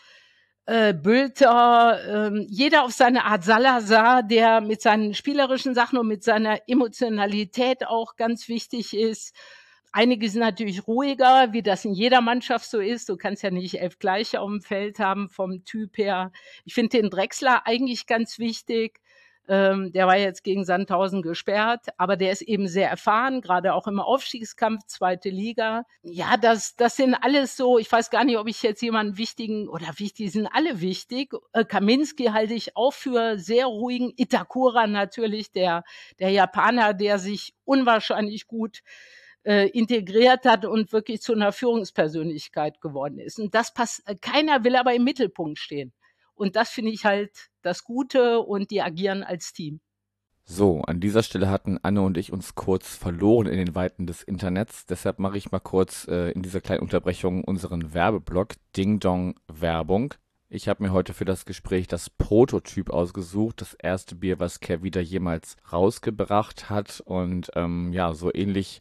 äh, 0.65 0.93
Bülter, 0.93 2.29
äh, 2.31 2.45
jeder 2.49 2.83
auf 2.83 2.91
seine 2.91 3.23
Art 3.25 3.43
Salazar, 3.43 4.21
der 4.21 4.61
mit 4.61 4.81
seinen 4.81 5.13
spielerischen 5.13 5.73
Sachen 5.73 5.97
und 5.97 6.07
mit 6.07 6.23
seiner 6.23 6.59
Emotionalität 6.67 7.87
auch 7.87 8.15
ganz 8.17 8.47
wichtig 8.49 8.95
ist. 8.95 9.33
Einige 9.93 10.29
sind 10.29 10.41
natürlich 10.41 10.85
ruhiger, 10.85 11.53
wie 11.53 11.63
das 11.63 11.85
in 11.85 11.93
jeder 11.93 12.21
Mannschaft 12.21 12.69
so 12.69 12.79
ist. 12.79 13.09
Du 13.09 13.15
kannst 13.17 13.43
ja 13.43 13.49
nicht 13.49 13.79
elf 13.79 13.97
gleiche 13.97 14.41
auf 14.41 14.49
dem 14.49 14.61
Feld 14.61 14.99
haben 14.99 15.29
vom 15.29 15.63
Typ 15.63 15.97
her. 15.97 16.31
Ich 16.65 16.73
finde 16.73 17.01
den 17.01 17.09
Drechsler 17.09 17.65
eigentlich 17.65 18.05
ganz 18.05 18.37
wichtig. 18.37 18.99
Ähm, 19.47 19.91
der 19.93 20.07
war 20.07 20.17
jetzt 20.17 20.43
gegen 20.43 20.65
Sandhausen 20.65 21.21
gesperrt, 21.21 21.87
aber 21.97 22.17
der 22.17 22.31
ist 22.31 22.41
eben 22.41 22.67
sehr 22.67 22.89
erfahren, 22.89 23.41
gerade 23.41 23.73
auch 23.73 23.87
im 23.87 23.99
Aufstiegskampf, 23.99 24.85
zweite 24.87 25.29
Liga. 25.29 25.83
Ja, 26.01 26.35
das, 26.35 26.75
das 26.75 26.97
sind 26.97 27.15
alles 27.15 27.55
so, 27.55 27.77
ich 27.77 27.89
weiß 27.89 28.09
gar 28.09 28.25
nicht, 28.25 28.37
ob 28.37 28.47
ich 28.47 28.61
jetzt 28.61 28.81
jemanden 28.81 29.17
wichtigen, 29.17 29.69
oder 29.69 29.87
wichtig, 29.97 30.31
sind 30.33 30.47
alle 30.47 30.81
wichtig. 30.81 31.33
Äh, 31.53 31.63
Kaminski 31.63 32.25
halte 32.25 32.53
ich 32.53 32.75
auch 32.75 32.93
für 32.93 33.39
sehr 33.39 33.67
ruhigen. 33.67 34.11
Itakura 34.17 34.85
natürlich, 34.85 35.51
der, 35.51 35.83
der 36.19 36.31
Japaner, 36.31 36.93
der 36.93 37.17
sich 37.17 37.53
unwahrscheinlich 37.63 38.47
gut 38.47 38.81
äh, 39.43 39.69
integriert 39.69 40.43
hat 40.45 40.65
und 40.65 40.91
wirklich 40.91 41.21
zu 41.21 41.33
einer 41.33 41.53
Führungspersönlichkeit 41.53 42.81
geworden 42.81 43.17
ist. 43.17 43.39
Und 43.39 43.55
das 43.55 43.73
passt, 43.73 44.03
keiner 44.21 44.65
will 44.65 44.75
aber 44.75 44.93
im 44.93 45.05
Mittelpunkt 45.05 45.57
stehen. 45.57 45.93
Und 46.37 46.55
das 46.55 46.69
finde 46.69 46.91
ich 46.91 47.03
halt 47.03 47.49
das 47.61 47.83
Gute 47.83 48.39
und 48.39 48.71
die 48.71 48.81
agieren 48.81 49.23
als 49.23 49.53
Team. 49.53 49.81
So, 50.49 50.81
an 50.83 51.01
dieser 51.01 51.23
Stelle 51.23 51.49
hatten 51.49 51.77
Anne 51.81 52.01
und 52.01 52.17
ich 52.17 52.31
uns 52.31 52.55
kurz 52.55 52.95
verloren 52.95 53.47
in 53.47 53.57
den 53.57 53.75
Weiten 53.75 54.07
des 54.07 54.23
Internets. 54.23 54.85
Deshalb 54.85 55.19
mache 55.19 55.37
ich 55.37 55.51
mal 55.51 55.59
kurz 55.59 56.07
äh, 56.07 56.31
in 56.31 56.41
dieser 56.41 56.61
kleinen 56.61 56.83
Unterbrechung 56.83 57.43
unseren 57.43 57.93
Werbeblock 57.93 58.53
Ding 58.77 59.01
Dong 59.01 59.35
Werbung. 59.47 60.13
Ich 60.47 60.69
habe 60.69 60.83
mir 60.83 60.93
heute 60.93 61.13
für 61.13 61.25
das 61.25 61.45
Gespräch 61.45 61.87
das 61.87 62.09
Prototyp 62.09 62.91
ausgesucht, 62.91 63.59
das 63.59 63.73
erste 63.73 64.15
Bier, 64.15 64.39
was 64.39 64.61
wieder 64.61 65.01
jemals 65.01 65.57
rausgebracht 65.73 66.69
hat. 66.69 67.01
Und 67.03 67.51
ähm, 67.55 67.91
ja, 67.91 68.13
so 68.13 68.33
ähnlich 68.33 68.79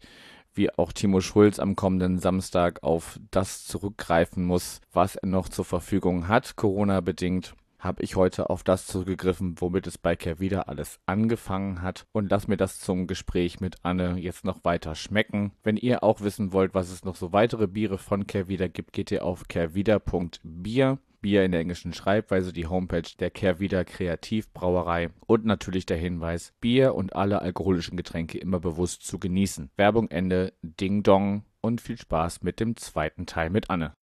wie 0.57 0.71
auch 0.71 0.93
Timo 0.93 1.21
Schulz 1.21 1.59
am 1.59 1.77
kommenden 1.77 2.19
Samstag 2.19 2.83
auf 2.83 3.19
das 3.31 3.65
zurückgreifen 3.65 4.45
muss, 4.45 4.81
was 4.93 5.17
er 5.17 5.29
noch 5.29 5.49
zur 5.49 5.65
Verfügung 5.65 6.29
hat, 6.29 6.57
Corona-bedingt 6.57 7.55
habe 7.79 8.03
ich 8.03 8.17
heute 8.17 8.51
auf 8.51 8.65
das 8.65 8.87
zurückgegriffen, 8.87 9.61
womit 9.61 9.87
es 9.87 9.99
bei 9.99 10.17
Kervida 10.17 10.63
alles 10.63 10.99
angefangen 11.07 11.83
hat 11.83 12.07
und 12.13 12.31
lass 12.31 12.49
mir 12.49 12.57
das 12.57 12.81
zum 12.81 13.07
Gespräch 13.07 13.61
mit 13.61 13.77
Anne 13.83 14.19
jetzt 14.19 14.45
noch 14.45 14.65
weiter 14.65 14.95
schmecken. 14.95 15.53
Wenn 15.63 15.77
ihr 15.77 16.03
auch 16.03 16.21
wissen 16.21 16.53
wollt, 16.53 16.75
was 16.75 16.91
es 16.91 17.05
noch 17.05 17.17
so 17.17 17.33
weitere 17.33 17.67
Biere 17.67 17.99
von 17.99 18.27
Kervida 18.27 18.69
gibt, 18.69 18.93
geht 18.93 19.11
ihr 19.11 19.25
auf 19.25 19.49
kervida.bier. 19.49 20.99
Bier 21.21 21.45
in 21.45 21.53
der 21.53 21.61
englischen 21.61 21.93
Schreibweise, 21.93 22.53
die 22.53 22.67
Homepage 22.67 23.09
der 23.19 23.31
Kehrwieder 23.31 23.85
Kreativbrauerei 23.85 25.11
und 25.27 25.45
natürlich 25.45 25.87
der 25.87 25.97
Hinweis, 25.97 26.53
Bier 26.61 26.95
und 26.95 27.17
alle 27.17 27.43
alkoholischen 27.43 27.97
Getränke 27.97 28.39
immer 28.39 28.61
bewusst 28.61 29.07
zu 29.07 29.19
genießen. 29.19 29.71
Werbung 29.77 30.11
Ende, 30.11 30.53
Ding 30.63 31.03
Dong 31.03 31.45
und 31.61 31.81
viel 31.81 31.99
Spaß 31.99 32.43
mit 32.43 32.61
dem 32.61 32.77
zweiten 32.77 33.27
Teil 33.27 33.51
mit 33.51 33.71
Anne. 33.71 33.95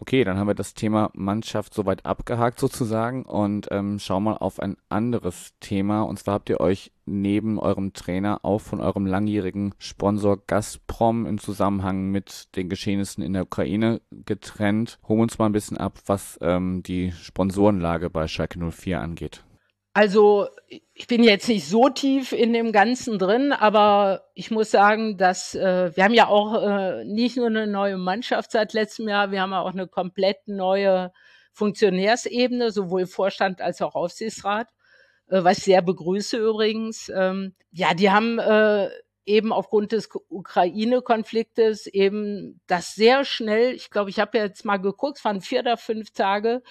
Okay, 0.00 0.22
dann 0.22 0.38
haben 0.38 0.46
wir 0.46 0.54
das 0.54 0.74
Thema 0.74 1.10
Mannschaft 1.14 1.74
soweit 1.74 2.06
abgehakt 2.06 2.60
sozusagen 2.60 3.24
und 3.24 3.66
ähm, 3.72 3.98
schauen 3.98 4.22
mal 4.22 4.36
auf 4.36 4.60
ein 4.60 4.76
anderes 4.88 5.54
Thema. 5.58 6.02
Und 6.02 6.20
zwar 6.20 6.34
habt 6.34 6.48
ihr 6.50 6.60
euch 6.60 6.92
neben 7.04 7.58
eurem 7.58 7.92
Trainer 7.94 8.44
auch 8.44 8.60
von 8.60 8.80
eurem 8.80 9.06
langjährigen 9.06 9.74
Sponsor 9.78 10.38
Gazprom 10.46 11.26
im 11.26 11.38
Zusammenhang 11.38 12.12
mit 12.12 12.54
den 12.54 12.68
Geschehnissen 12.68 13.24
in 13.24 13.32
der 13.32 13.42
Ukraine 13.42 14.00
getrennt. 14.24 15.00
Holen 15.08 15.22
uns 15.22 15.38
mal 15.38 15.46
ein 15.46 15.52
bisschen 15.52 15.78
ab, 15.78 15.98
was 16.06 16.38
ähm, 16.42 16.84
die 16.84 17.10
Sponsorenlage 17.10 18.08
bei 18.08 18.28
Schalke 18.28 18.60
04 18.60 19.00
angeht. 19.00 19.42
Also 19.98 20.46
ich 20.94 21.08
bin 21.08 21.24
jetzt 21.24 21.48
nicht 21.48 21.66
so 21.66 21.88
tief 21.88 22.30
in 22.30 22.52
dem 22.52 22.70
Ganzen 22.70 23.18
drin, 23.18 23.50
aber 23.50 24.28
ich 24.34 24.52
muss 24.52 24.70
sagen, 24.70 25.16
dass 25.18 25.56
äh, 25.56 25.90
wir 25.96 26.04
haben 26.04 26.14
ja 26.14 26.28
auch 26.28 26.54
äh, 26.62 27.04
nicht 27.04 27.36
nur 27.36 27.48
eine 27.48 27.66
neue 27.66 27.96
Mannschaft 27.96 28.52
seit 28.52 28.74
letztem 28.74 29.08
Jahr, 29.08 29.32
wir 29.32 29.40
haben 29.40 29.52
auch 29.52 29.72
eine 29.72 29.88
komplett 29.88 30.46
neue 30.46 31.12
Funktionärsebene, 31.52 32.70
sowohl 32.70 33.06
Vorstand 33.06 33.60
als 33.60 33.82
auch 33.82 33.96
Aufsichtsrat, 33.96 34.68
äh, 35.30 35.42
was 35.42 35.58
ich 35.58 35.64
sehr 35.64 35.82
begrüße 35.82 36.36
übrigens. 36.36 37.10
Ähm, 37.12 37.56
ja, 37.72 37.92
die 37.92 38.12
haben 38.12 38.38
äh, 38.38 38.90
eben 39.26 39.52
aufgrund 39.52 39.90
des 39.90 40.10
Ukraine-Konfliktes 40.28 41.88
eben 41.88 42.60
das 42.68 42.94
sehr 42.94 43.24
schnell, 43.24 43.74
ich 43.74 43.90
glaube, 43.90 44.10
ich 44.10 44.20
habe 44.20 44.38
jetzt 44.38 44.64
mal 44.64 44.76
geguckt, 44.76 45.18
es 45.18 45.24
waren 45.24 45.40
vier 45.40 45.58
oder 45.58 45.76
fünf 45.76 46.12
Tage, 46.12 46.62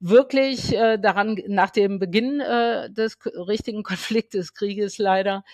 wirklich 0.00 0.74
äh, 0.74 0.98
daran, 0.98 1.38
nach 1.48 1.70
dem 1.70 1.98
Beginn 1.98 2.40
äh, 2.40 2.90
des 2.90 3.18
richtigen 3.24 3.82
Konfliktes, 3.84 4.54
Krieges 4.54 4.98
leider, 4.98 5.44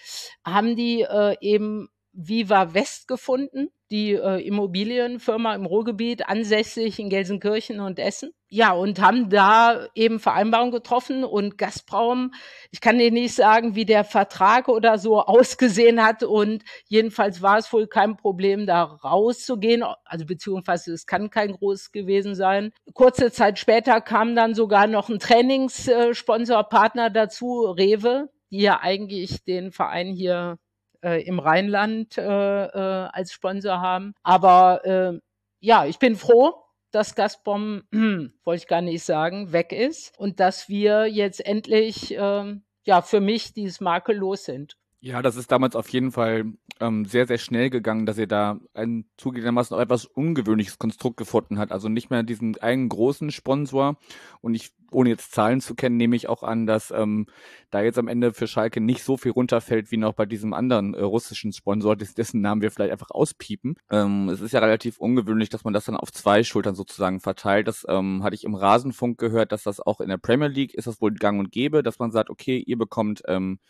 haben 0.44 0.76
die 0.76 1.02
äh, 1.02 1.36
eben 1.40 1.88
Viva 2.12 2.74
West 2.74 3.08
gefunden, 3.08 3.68
die 3.90 4.12
äh, 4.12 4.46
Immobilienfirma 4.46 5.54
im 5.54 5.66
Ruhrgebiet, 5.66 6.28
ansässig 6.28 6.98
in 6.98 7.08
Gelsenkirchen 7.08 7.80
und 7.80 7.98
Essen. 7.98 8.32
Ja, 8.54 8.72
und 8.72 9.00
haben 9.00 9.30
da 9.30 9.86
eben 9.94 10.20
Vereinbarungen 10.20 10.72
getroffen 10.72 11.24
und 11.24 11.56
Gazprom, 11.56 12.34
ich 12.70 12.82
kann 12.82 12.98
dir 12.98 13.10
nicht 13.10 13.34
sagen, 13.34 13.74
wie 13.76 13.86
der 13.86 14.04
Vertrag 14.04 14.68
oder 14.68 14.98
so 14.98 15.22
ausgesehen 15.22 16.04
hat 16.04 16.22
und 16.22 16.62
jedenfalls 16.86 17.40
war 17.40 17.56
es 17.56 17.72
wohl 17.72 17.86
kein 17.86 18.18
Problem, 18.18 18.66
da 18.66 18.82
rauszugehen, 18.82 19.82
also 20.04 20.26
beziehungsweise 20.26 20.92
es 20.92 21.06
kann 21.06 21.30
kein 21.30 21.52
groß 21.52 21.92
gewesen 21.92 22.34
sein. 22.34 22.74
Kurze 22.92 23.32
Zeit 23.32 23.58
später 23.58 24.02
kam 24.02 24.36
dann 24.36 24.54
sogar 24.54 24.86
noch 24.86 25.08
ein 25.08 25.18
Trainingssponsorpartner 25.18 27.08
dazu, 27.08 27.62
Rewe, 27.62 28.28
die 28.50 28.60
ja 28.60 28.80
eigentlich 28.82 29.44
den 29.44 29.72
Verein 29.72 30.08
hier 30.08 30.58
äh, 31.02 31.22
im 31.22 31.38
Rheinland 31.38 32.18
äh, 32.18 32.22
äh, 32.22 33.08
als 33.12 33.32
Sponsor 33.32 33.80
haben. 33.80 34.12
Aber 34.22 34.84
äh, 34.84 35.18
ja, 35.60 35.86
ich 35.86 35.98
bin 35.98 36.16
froh, 36.16 36.61
dass 36.92 37.14
Gazprom, 37.14 37.82
wollte 38.44 38.62
ich 38.62 38.68
gar 38.68 38.82
nicht 38.82 39.02
sagen, 39.02 39.52
weg 39.52 39.72
ist 39.72 40.16
und 40.18 40.40
dass 40.40 40.68
wir 40.68 41.06
jetzt 41.06 41.44
endlich, 41.44 42.16
äh, 42.16 42.56
ja, 42.84 43.02
für 43.02 43.20
mich 43.20 43.52
dieses 43.52 43.80
makellos 43.80 44.44
sind. 44.44 44.76
Ja, 45.00 45.20
das 45.20 45.36
ist 45.36 45.50
damals 45.50 45.74
auf 45.74 45.88
jeden 45.88 46.12
Fall 46.12 46.44
ähm, 46.82 47.04
sehr, 47.04 47.26
sehr 47.26 47.38
schnell 47.38 47.70
gegangen, 47.70 48.06
dass 48.06 48.18
ihr 48.18 48.26
da 48.26 48.58
ein 48.74 49.06
zugegebenermaßen 49.16 49.76
auch 49.76 49.80
etwas 49.80 50.04
ungewöhnliches 50.04 50.78
Konstrukt 50.78 51.16
gefunden 51.16 51.58
hat. 51.58 51.70
Also 51.70 51.88
nicht 51.88 52.10
mehr 52.10 52.24
diesen 52.24 52.58
einen 52.58 52.88
großen 52.88 53.30
Sponsor. 53.30 53.96
Und 54.40 54.54
ich, 54.54 54.72
ohne 54.90 55.10
jetzt 55.10 55.32
Zahlen 55.32 55.60
zu 55.60 55.74
kennen, 55.74 55.96
nehme 55.96 56.16
ich 56.16 56.28
auch 56.28 56.42
an, 56.42 56.66
dass 56.66 56.90
ähm, 56.90 57.26
da 57.70 57.82
jetzt 57.82 57.98
am 57.98 58.08
Ende 58.08 58.34
für 58.34 58.48
Schalke 58.48 58.80
nicht 58.80 59.04
so 59.04 59.16
viel 59.16 59.30
runterfällt 59.30 59.90
wie 59.92 59.96
noch 59.96 60.12
bei 60.12 60.26
diesem 60.26 60.52
anderen 60.52 60.94
äh, 60.94 61.02
russischen 61.02 61.52
Sponsor, 61.52 61.94
dessen 61.94 62.40
Namen 62.40 62.60
wir 62.60 62.72
vielleicht 62.72 62.92
einfach 62.92 63.10
auspiepen. 63.10 63.76
Ähm, 63.88 64.28
es 64.28 64.40
ist 64.40 64.52
ja 64.52 64.60
relativ 64.60 64.98
ungewöhnlich, 64.98 65.48
dass 65.48 65.64
man 65.64 65.72
das 65.72 65.84
dann 65.84 65.96
auf 65.96 66.12
zwei 66.12 66.42
Schultern 66.42 66.74
sozusagen 66.74 67.20
verteilt. 67.20 67.68
Das 67.68 67.86
ähm, 67.88 68.24
hatte 68.24 68.34
ich 68.34 68.44
im 68.44 68.56
Rasenfunk 68.56 69.18
gehört, 69.18 69.52
dass 69.52 69.62
das 69.62 69.80
auch 69.80 70.00
in 70.00 70.08
der 70.08 70.18
Premier 70.18 70.48
League 70.48 70.74
ist 70.74 70.88
das 70.88 71.00
wohl 71.00 71.14
gang 71.14 71.38
und 71.38 71.52
gäbe, 71.52 71.82
dass 71.84 72.00
man 72.00 72.10
sagt, 72.10 72.28
okay, 72.28 72.58
ihr 72.58 72.76
bekommt 72.76 73.22
ähm, 73.28 73.60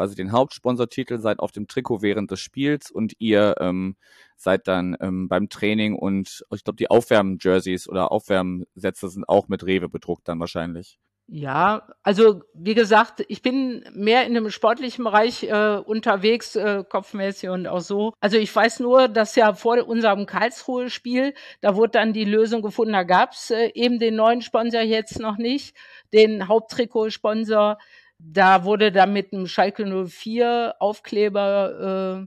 quasi 0.00 0.14
den 0.14 0.32
Hauptsponsortitel, 0.32 1.18
seid 1.18 1.40
auf 1.40 1.52
dem 1.52 1.68
Trikot 1.68 2.00
während 2.00 2.30
des 2.30 2.40
Spiels 2.40 2.90
und 2.90 3.12
ihr 3.18 3.56
ähm, 3.60 3.96
seid 4.38 4.66
dann 4.66 4.96
ähm, 4.98 5.28
beim 5.28 5.50
Training 5.50 5.94
und 5.94 6.42
ich 6.54 6.64
glaube, 6.64 6.78
die 6.78 6.88
Aufwärm-Jerseys 6.88 7.86
oder 7.86 8.10
Aufwärmsätze 8.10 9.10
sind 9.10 9.28
auch 9.28 9.48
mit 9.48 9.66
Rewe 9.66 9.90
bedruckt 9.90 10.26
dann 10.26 10.40
wahrscheinlich. 10.40 10.98
Ja, 11.28 11.86
also 12.02 12.40
wie 12.54 12.74
gesagt, 12.74 13.22
ich 13.28 13.42
bin 13.42 13.84
mehr 13.92 14.26
in 14.26 14.32
dem 14.32 14.48
sportlichen 14.48 15.04
Bereich 15.04 15.42
äh, 15.42 15.76
unterwegs, 15.76 16.56
äh, 16.56 16.82
kopfmäßig 16.88 17.50
und 17.50 17.66
auch 17.66 17.82
so. 17.82 18.14
Also 18.20 18.38
ich 18.38 18.56
weiß 18.56 18.80
nur, 18.80 19.06
dass 19.06 19.36
ja 19.36 19.52
vor 19.52 19.86
unserem 19.86 20.24
Karlsruhe-Spiel, 20.24 21.34
da 21.60 21.76
wurde 21.76 21.92
dann 21.92 22.14
die 22.14 22.24
Lösung 22.24 22.62
gefunden, 22.62 22.94
da 22.94 23.02
gab's 23.02 23.50
äh, 23.50 23.70
eben 23.74 23.98
den 23.98 24.16
neuen 24.16 24.40
Sponsor 24.40 24.80
jetzt 24.80 25.20
noch 25.20 25.36
nicht, 25.36 25.76
den 26.14 26.48
Haupttrikotsponsor 26.48 27.76
da 28.22 28.64
wurde 28.64 28.92
dann 28.92 29.12
mit 29.12 29.32
einem 29.32 29.46
Schalke 29.46 29.84
04 29.84 30.76
Aufkleber 30.78 32.26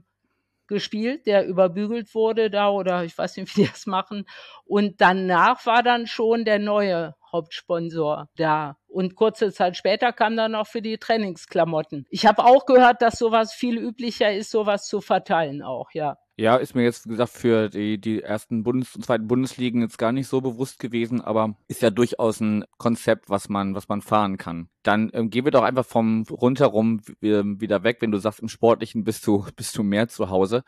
gespielt, 0.66 1.26
der 1.26 1.46
überbügelt 1.46 2.14
wurde 2.14 2.50
da 2.50 2.70
oder 2.70 3.04
ich 3.04 3.16
weiß 3.16 3.36
nicht, 3.36 3.48
wie 3.56 3.62
die 3.62 3.68
das 3.68 3.86
machen. 3.86 4.26
Und 4.64 5.00
danach 5.00 5.64
war 5.66 5.82
dann 5.82 6.06
schon 6.06 6.44
der 6.44 6.58
neue 6.58 7.14
Hauptsponsor 7.30 8.28
da. 8.36 8.76
Und 8.86 9.16
kurze 9.16 9.52
Zeit 9.52 9.76
später 9.76 10.12
kam 10.12 10.36
dann 10.36 10.52
noch 10.52 10.66
für 10.66 10.82
die 10.82 10.98
Trainingsklamotten. 10.98 12.06
Ich 12.10 12.26
habe 12.26 12.44
auch 12.44 12.64
gehört, 12.66 13.02
dass 13.02 13.18
sowas 13.18 13.52
viel 13.52 13.78
üblicher 13.78 14.32
ist, 14.32 14.50
sowas 14.50 14.86
zu 14.86 15.00
verteilen 15.00 15.62
auch, 15.62 15.90
ja. 15.92 16.16
Ja, 16.36 16.56
ist 16.56 16.74
mir 16.74 16.82
jetzt 16.82 17.04
gesagt 17.04 17.30
für 17.30 17.68
die, 17.68 18.00
die 18.00 18.20
ersten 18.20 18.64
Bundes- 18.64 18.96
und 18.96 19.04
zweiten 19.04 19.28
Bundesligen 19.28 19.82
jetzt 19.82 19.98
gar 19.98 20.10
nicht 20.10 20.26
so 20.26 20.40
bewusst 20.40 20.80
gewesen, 20.80 21.20
aber 21.20 21.56
ist 21.68 21.80
ja 21.80 21.90
durchaus 21.90 22.40
ein 22.40 22.64
Konzept, 22.76 23.30
was 23.30 23.48
man, 23.48 23.76
was 23.76 23.88
man 23.88 24.02
fahren 24.02 24.36
kann. 24.36 24.68
Dann 24.82 25.10
ähm, 25.12 25.30
gehen 25.30 25.44
wir 25.44 25.52
doch 25.52 25.62
einfach 25.62 25.86
vom 25.86 26.24
rundherum 26.28 27.02
wieder 27.20 27.84
weg, 27.84 27.98
wenn 28.00 28.10
du 28.10 28.18
sagst, 28.18 28.40
im 28.40 28.48
Sportlichen 28.48 29.04
bist 29.04 29.24
du, 29.28 29.46
bist 29.56 29.78
du 29.78 29.84
mehr 29.84 30.08
zu 30.08 30.28
Hause 30.28 30.64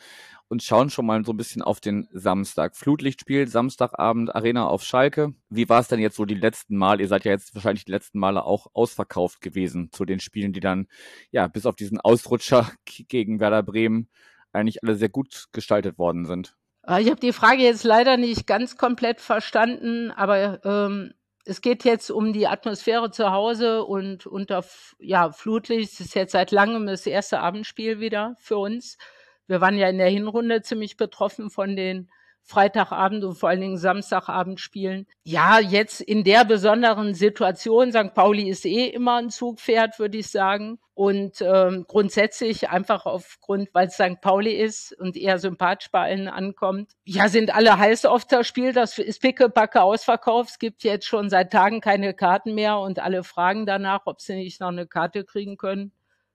und 0.47 0.63
schauen 0.63 0.89
schon 0.89 1.05
mal 1.05 1.25
so 1.25 1.33
ein 1.33 1.37
bisschen 1.37 1.63
auf 1.63 1.81
den 1.81 2.07
Samstag. 2.13 2.77
Flutlichtspiel, 2.77 3.49
Samstagabend, 3.49 4.33
Arena 4.37 4.69
auf 4.69 4.85
Schalke. 4.85 5.35
Wie 5.49 5.69
war 5.69 5.81
es 5.81 5.89
denn 5.89 5.99
jetzt 5.99 6.15
so 6.15 6.27
die 6.27 6.37
letzten 6.37 6.77
Mal? 6.77 7.01
Ihr 7.01 7.09
seid 7.09 7.25
ja 7.25 7.33
jetzt 7.33 7.57
wahrscheinlich 7.57 7.85
die 7.85 7.91
letzten 7.91 8.21
Male 8.21 8.45
auch 8.45 8.69
ausverkauft 8.73 9.41
gewesen 9.41 9.91
zu 9.91 10.05
den 10.05 10.21
Spielen, 10.21 10.53
die 10.53 10.61
dann, 10.61 10.87
ja, 11.33 11.49
bis 11.49 11.67
auf 11.67 11.75
diesen 11.75 11.99
Ausrutscher 11.99 12.71
gegen 13.09 13.41
Werder 13.41 13.65
Bremen 13.65 14.09
eigentlich 14.57 14.83
alle 14.83 14.97
sehr 14.97 15.09
gut 15.09 15.47
gestaltet 15.53 15.99
worden 15.99 16.27
sind. 16.27 16.57
Ah, 16.83 17.01
ich 17.01 17.09
habe 17.09 17.21
die 17.21 17.33
Frage 17.33 17.63
jetzt 17.63 17.85
leider 17.85 18.17
nicht 18.17 18.47
ganz 18.47 18.77
komplett 18.77 19.21
verstanden, 19.21 20.13
aber 20.13 20.65
ähm, 20.65 21.13
es 21.45 21.61
geht 21.61 21.85
jetzt 21.85 22.11
um 22.11 22.33
die 22.33 22.47
Atmosphäre 22.47 23.11
zu 23.11 23.31
Hause 23.31 23.85
und 23.85 24.27
unter 24.27 24.65
ja, 24.99 25.31
Flutlicht. 25.31 25.93
Es 25.93 26.01
ist 26.01 26.15
jetzt 26.15 26.33
seit 26.33 26.51
langem 26.51 26.87
das 26.87 27.07
erste 27.07 27.41
Abendspiel 27.41 28.01
wieder 28.01 28.35
für 28.39 28.59
uns. 28.59 28.99
Wir 29.47 29.61
waren 29.61 29.77
ja 29.77 29.89
in 29.89 29.99
der 29.99 30.09
Hinrunde 30.09 30.63
ziemlich 30.63 30.97
betroffen 30.97 31.51
von 31.51 31.77
den 31.77 32.11
Freitagabend 32.49 33.25
und 33.25 33.35
vor 33.35 33.49
allen 33.49 33.61
Dingen 33.61 33.77
Samstagabend 33.77 34.61
spielen. 34.61 35.09
Ja, 35.25 35.59
jetzt 35.59 36.01
in 36.01 36.23
der 36.23 36.45
besonderen 36.45 37.13
Situation, 37.13 37.91
St. 37.91 38.15
Pauli 38.15 38.49
ist 38.49 38.65
eh 38.65 38.87
immer 38.87 39.17
ein 39.17 39.31
Zugpferd, 39.31 39.99
würde 39.99 40.19
ich 40.19 40.29
sagen. 40.29 40.79
Und 40.95 41.43
ähm, 41.43 41.85
grundsätzlich 41.89 42.71
einfach 42.71 43.05
aufgrund, 43.05 43.69
weil 43.75 43.89
es 43.89 43.95
St. 43.95 44.21
Pauli 44.21 44.53
ist 44.53 44.93
und 44.99 45.17
eher 45.17 45.41
sympathisch 45.41 45.91
bei 45.91 46.03
allen 46.03 46.29
ankommt. 46.29 46.93
Ja, 47.05 47.29
sind 47.29 47.55
alle 47.55 47.79
heiß 47.79 48.07
auf 48.07 48.25
das 48.25 48.47
Spiel. 48.47 48.73
Das 48.73 48.97
ist 48.97 49.21
pickepacke 49.21 49.83
ausverkauft. 49.83 50.51
Es 50.51 50.59
gibt 50.61 50.85
jetzt 50.85 51.07
schon 51.07 51.29
seit 51.29 51.53
Tagen 51.53 51.81
keine 51.81 52.15
Karten 52.15 52.55
mehr 52.55 52.79
und 52.79 53.01
alle 53.01 53.25
fragen 53.25 53.67
danach, 53.67 54.03
ob 54.07 54.21
sie 54.21 54.37
nicht 54.37 54.61
noch 54.61 54.69
eine 54.69 54.87
Karte 54.87 55.25
kriegen 55.25 55.57
können. 55.57 55.91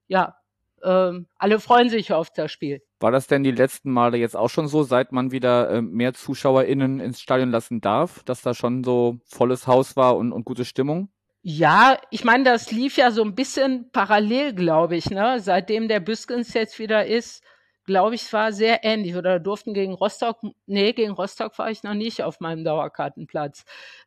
Ja, 0.08 0.36
ähm, 0.84 1.27
alle 1.38 1.60
freuen 1.62 1.89
sich 1.89 2.12
auf 2.12 2.30
das 2.32 2.51
Spiel. 2.51 2.82
War 3.01 3.12
das 3.12 3.25
denn 3.25 3.43
die 3.43 3.51
letzten 3.51 3.91
Male 3.91 4.17
jetzt 4.17 4.38
auch 4.38 4.50
schon 4.50 4.67
so, 4.67 4.84
seit 4.84 5.12
man 5.12 5.31
wieder 5.31 5.72
äh, 5.72 5.81
mehr 5.81 6.13
ZuschauerInnen 6.13 7.00
ins 7.00 7.20
Stadion 7.20 7.50
lassen 7.50 7.81
darf, 7.81 8.24
dass 8.24 8.41
da 8.41 8.53
schon 8.53 8.84
so 8.84 9.17
volles 9.25 9.65
Haus 9.65 9.96
war 9.96 10.15
und, 10.17 10.31
und 10.31 10.46
gute 10.46 10.65
Stimmung? 10.65 11.10
Ja, 11.41 11.98
ich 12.12 12.24
meine, 12.24 12.43
das 12.43 12.72
lief 12.72 12.98
ja 12.98 13.10
so 13.10 13.24
ein 13.24 13.34
bisschen 13.34 13.89
parallel, 13.91 14.53
glaube 14.53 14.96
ich, 14.96 15.10
ne? 15.10 15.39
Seitdem 15.39 15.88
der 15.88 16.00
Büskens 16.00 16.53
jetzt 16.53 16.77
wieder 16.77 17.08
ist, 17.08 17.43
glaube 17.86 18.13
ich, 18.13 18.31
war 18.31 18.53
sehr 18.53 18.84
ähnlich. 18.84 19.15
Oder 19.15 19.39
durften 19.39 19.74
gegen 19.74 19.93
Rostock, 19.93 20.38
nee, 20.67 20.93
gegen 20.93 21.13
Rostock 21.13 21.58
war 21.58 21.72
ich 21.72 21.81
noch 21.81 21.96
nicht 21.96 22.22
auf 22.22 22.39
meinem 22.39 22.63
Dauerkartenplatz. 22.63 23.63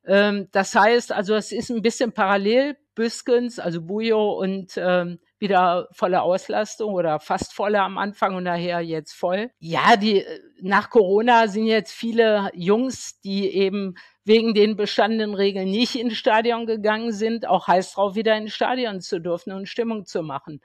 Ähm, 0.07 0.47
das 0.53 0.77
heißt, 0.77 1.11
also 1.11 1.35
es 1.35 1.51
ist 1.51 1.71
ein 1.71 1.83
bisschen 1.83 2.13
parallel. 2.13 2.77
Büskens, 2.95 3.59
also 3.59 3.83
Bujo 3.83 4.33
und 4.41 4.75
ähm, 4.77 5.19
wieder 5.45 5.89
volle 5.93 6.23
Auslastung 6.23 6.95
oder 6.95 7.21
fast 7.21 7.53
volle 7.53 7.81
am 7.81 7.99
Anfang 7.99 8.35
und 8.35 8.45
nachher 8.45 8.81
jetzt 8.81 9.13
voll. 9.13 9.51
Ja, 9.61 9.97
die 9.97 10.25
nach 10.61 10.91
Corona 10.91 11.47
sind 11.47 11.67
jetzt 11.67 11.93
viele 11.93 12.51
Jungs, 12.55 13.21
die 13.21 13.49
eben 13.55 13.95
wegen 14.25 14.55
den 14.55 14.77
bestandenen 14.77 15.35
Regeln 15.35 15.71
nicht 15.71 15.95
ins 15.95 16.17
Stadion 16.17 16.67
gegangen 16.67 17.13
sind, 17.13 17.47
auch 17.47 17.69
heiß 17.69 17.93
drauf, 17.93 18.15
wieder 18.17 18.37
ins 18.37 18.55
Stadion 18.55 19.01
zu 19.01 19.21
dürfen 19.21 19.53
und 19.53 19.69
Stimmung 19.69 20.07
zu 20.07 20.23
machen. 20.23 20.61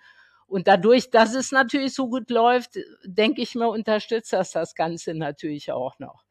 Und 0.48 0.67
dadurch, 0.67 1.12
dass 1.12 1.36
es 1.36 1.51
natürlich 1.51 1.93
so 1.93 2.09
gut 2.09 2.29
läuft, 2.31 2.79
denke 3.03 3.41
ich 3.41 3.53
mir, 3.55 3.67
unterstützt 3.69 4.33
das 4.33 4.51
das 4.51 4.74
Ganze 4.74 5.13
natürlich 5.13 5.71
auch 5.71 6.00
noch. 6.00 6.24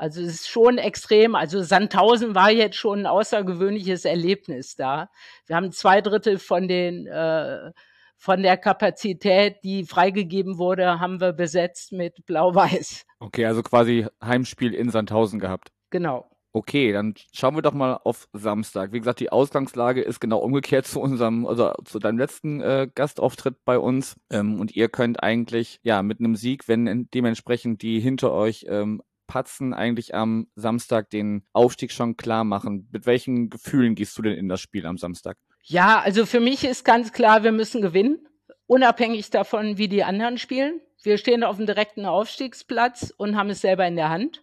Also 0.00 0.22
es 0.22 0.28
ist 0.28 0.48
schon 0.48 0.78
extrem. 0.78 1.34
Also 1.34 1.62
Sandhausen 1.62 2.34
war 2.34 2.50
jetzt 2.50 2.76
schon 2.76 3.00
ein 3.00 3.06
außergewöhnliches 3.06 4.06
Erlebnis 4.06 4.74
da. 4.74 5.10
Wir 5.46 5.56
haben 5.56 5.72
zwei 5.72 6.00
Drittel 6.00 6.38
von 6.38 6.68
den 6.68 7.06
äh, 7.06 7.70
von 8.16 8.42
der 8.42 8.56
Kapazität, 8.56 9.56
die 9.62 9.84
freigegeben 9.84 10.56
wurde, 10.56 11.00
haben 11.00 11.20
wir 11.20 11.34
besetzt 11.34 11.92
mit 11.92 12.24
Blau-Weiß. 12.24 13.04
Okay, 13.18 13.44
also 13.44 13.62
quasi 13.62 14.06
Heimspiel 14.24 14.72
in 14.72 14.88
Sandhausen 14.88 15.38
gehabt. 15.38 15.70
Genau. 15.90 16.30
Okay, 16.52 16.92
dann 16.92 17.14
schauen 17.32 17.54
wir 17.54 17.62
doch 17.62 17.74
mal 17.74 18.00
auf 18.02 18.26
Samstag. 18.32 18.92
Wie 18.92 18.98
gesagt, 18.98 19.20
die 19.20 19.30
Ausgangslage 19.30 20.00
ist 20.00 20.18
genau 20.18 20.38
umgekehrt 20.38 20.86
zu 20.86 21.00
unserem, 21.00 21.46
also 21.46 21.72
zu 21.84 21.98
deinem 21.98 22.18
letzten 22.18 22.60
äh, 22.60 22.88
Gastauftritt 22.94 23.64
bei 23.64 23.78
uns. 23.78 24.16
Ähm, 24.30 24.58
und 24.58 24.74
ihr 24.74 24.88
könnt 24.88 25.22
eigentlich 25.22 25.78
ja 25.82 26.02
mit 26.02 26.20
einem 26.20 26.36
Sieg, 26.36 26.68
wenn 26.68 27.08
dementsprechend 27.14 27.82
die 27.82 28.00
hinter 28.00 28.32
euch 28.32 28.64
ähm, 28.68 29.02
Patzen 29.30 29.72
eigentlich 29.72 30.12
am 30.12 30.48
Samstag 30.56 31.08
den 31.10 31.44
Aufstieg 31.52 31.92
schon 31.92 32.16
klar 32.16 32.42
machen. 32.42 32.88
Mit 32.90 33.06
welchen 33.06 33.48
Gefühlen 33.48 33.94
gehst 33.94 34.18
du 34.18 34.22
denn 34.22 34.34
in 34.34 34.48
das 34.48 34.60
Spiel 34.60 34.86
am 34.86 34.98
Samstag? 34.98 35.36
Ja, 35.62 36.00
also 36.00 36.26
für 36.26 36.40
mich 36.40 36.64
ist 36.64 36.84
ganz 36.84 37.12
klar, 37.12 37.44
wir 37.44 37.52
müssen 37.52 37.80
gewinnen, 37.80 38.26
unabhängig 38.66 39.30
davon, 39.30 39.78
wie 39.78 39.86
die 39.86 40.02
anderen 40.02 40.36
spielen. 40.36 40.80
Wir 41.04 41.16
stehen 41.16 41.44
auf 41.44 41.58
dem 41.58 41.66
direkten 41.66 42.06
Aufstiegsplatz 42.06 43.14
und 43.16 43.36
haben 43.36 43.50
es 43.50 43.60
selber 43.60 43.86
in 43.86 43.94
der 43.94 44.10
Hand. 44.10 44.42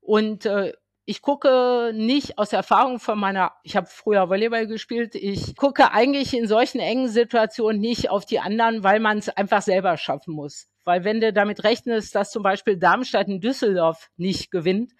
Und 0.00 0.46
äh, 0.46 0.72
ich 1.04 1.20
gucke 1.20 1.92
nicht 1.94 2.38
aus 2.38 2.52
Erfahrung 2.52 3.00
von 3.00 3.18
meiner, 3.18 3.52
ich 3.64 3.76
habe 3.76 3.88
früher 3.88 4.28
Volleyball 4.28 4.66
gespielt, 4.66 5.14
ich 5.14 5.56
gucke 5.56 5.92
eigentlich 5.92 6.34
in 6.34 6.46
solchen 6.46 6.80
engen 6.80 7.08
Situationen 7.08 7.80
nicht 7.80 8.10
auf 8.10 8.24
die 8.24 8.38
anderen, 8.38 8.84
weil 8.84 9.00
man 9.00 9.18
es 9.18 9.28
einfach 9.28 9.62
selber 9.62 9.96
schaffen 9.96 10.34
muss. 10.34 10.68
Weil 10.84 11.04
wenn 11.04 11.20
du 11.20 11.32
damit 11.32 11.64
rechnest, 11.64 12.14
dass 12.14 12.30
zum 12.30 12.42
Beispiel 12.42 12.76
Darmstadt 12.76 13.28
in 13.28 13.40
Düsseldorf 13.40 14.10
nicht 14.16 14.50
gewinnt, 14.50 14.92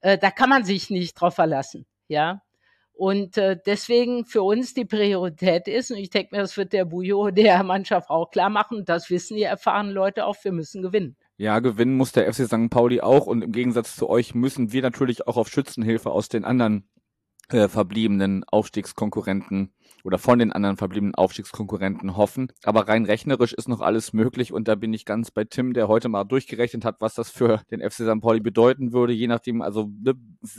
äh, 0.00 0.18
da 0.18 0.30
kann 0.30 0.50
man 0.50 0.64
sich 0.64 0.90
nicht 0.90 1.14
drauf 1.14 1.34
verlassen, 1.34 1.86
ja. 2.08 2.42
Und 2.92 3.38
äh, 3.38 3.56
deswegen 3.64 4.24
für 4.26 4.42
uns 4.42 4.74
die 4.74 4.84
Priorität 4.84 5.68
ist, 5.68 5.92
und 5.92 5.98
ich 5.98 6.10
denke 6.10 6.34
mir, 6.34 6.42
das 6.42 6.56
wird 6.56 6.72
der 6.72 6.84
Bujo 6.84 7.30
der 7.30 7.62
Mannschaft 7.62 8.10
auch 8.10 8.30
klar 8.30 8.50
machen, 8.50 8.84
das 8.84 9.08
wissen 9.08 9.36
die 9.36 9.44
erfahrenen 9.44 9.92
Leute 9.92 10.26
auch, 10.26 10.36
wir 10.42 10.52
müssen 10.52 10.82
gewinnen. 10.82 11.16
Ja, 11.40 11.60
gewinnen 11.60 11.96
muss 11.96 12.10
der 12.10 12.32
FC 12.32 12.46
St. 12.46 12.68
Pauli 12.68 13.00
auch 13.00 13.26
und 13.26 13.42
im 13.42 13.52
Gegensatz 13.52 13.94
zu 13.94 14.10
euch 14.10 14.34
müssen 14.34 14.72
wir 14.72 14.82
natürlich 14.82 15.28
auch 15.28 15.36
auf 15.36 15.48
Schützenhilfe 15.48 16.10
aus 16.10 16.28
den 16.28 16.44
anderen 16.44 16.88
äh, 17.48 17.68
verbliebenen 17.68 18.42
Aufstiegskonkurrenten 18.42 19.72
oder 20.02 20.18
von 20.18 20.40
den 20.40 20.52
anderen 20.52 20.76
verbliebenen 20.76 21.14
Aufstiegskonkurrenten 21.14 22.16
hoffen. 22.16 22.50
Aber 22.64 22.88
rein 22.88 23.04
rechnerisch 23.04 23.52
ist 23.52 23.68
noch 23.68 23.80
alles 23.80 24.12
möglich 24.12 24.52
und 24.52 24.66
da 24.66 24.74
bin 24.74 24.92
ich 24.92 25.04
ganz 25.04 25.30
bei 25.30 25.44
Tim, 25.44 25.74
der 25.74 25.86
heute 25.86 26.08
mal 26.08 26.24
durchgerechnet 26.24 26.84
hat, 26.84 26.96
was 26.98 27.14
das 27.14 27.30
für 27.30 27.62
den 27.70 27.88
FC 27.88 28.02
St. 28.02 28.20
Pauli 28.20 28.40
bedeuten 28.40 28.92
würde, 28.92 29.12
je 29.12 29.28
nachdem, 29.28 29.62
also 29.62 29.92
ne, 30.02 30.14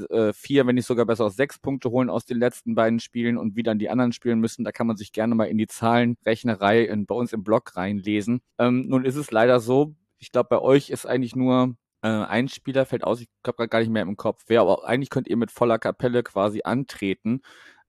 äh, 0.10 0.32
vier, 0.32 0.66
wenn 0.66 0.76
nicht 0.76 0.88
sogar 0.88 1.06
besser 1.06 1.30
sechs 1.30 1.60
Punkte 1.60 1.90
holen 1.92 2.10
aus 2.10 2.24
den 2.24 2.40
letzten 2.40 2.74
beiden 2.74 3.02
Spielen 3.02 3.38
und 3.38 3.58
wie 3.58 3.64
dann 3.64 3.80
die 3.80 3.90
anderen 3.90 4.14
spielen 4.14 4.40
müssen. 4.40 4.64
Da 4.64 4.72
kann 4.72 4.88
man 4.88 4.96
sich 4.96 5.12
gerne 5.12 5.36
mal 5.36 5.46
in 5.50 5.58
die 5.58 5.68
Zahlenrechnerei 5.68 6.84
in, 6.84 7.06
bei 7.06 7.16
uns 7.16 7.34
im 7.34 7.44
Blog 7.44 7.76
reinlesen. 7.76 8.40
Ähm, 8.58 8.86
nun 8.88 9.04
ist 9.04 9.18
es 9.18 9.32
leider 9.32 9.60
so, 9.60 9.96
ich 10.20 10.32
glaube, 10.32 10.50
bei 10.50 10.60
euch 10.60 10.90
ist 10.90 11.06
eigentlich 11.06 11.36
nur 11.36 11.76
äh, 12.02 12.08
ein 12.08 12.48
Spieler 12.48 12.86
fällt 12.86 13.04
aus, 13.04 13.22
ich 13.22 13.30
gerade 13.44 13.68
gar 13.68 13.80
nicht 13.80 13.90
mehr 13.90 14.04
im 14.04 14.18
Kopf, 14.18 14.44
wer, 14.48 14.62
aber 14.62 14.86
eigentlich 14.88 15.10
könnt 15.10 15.28
ihr 15.28 15.38
mit 15.38 15.52
voller 15.52 15.80
Kapelle 15.80 16.24
quasi 16.24 16.62
antreten. 16.64 17.42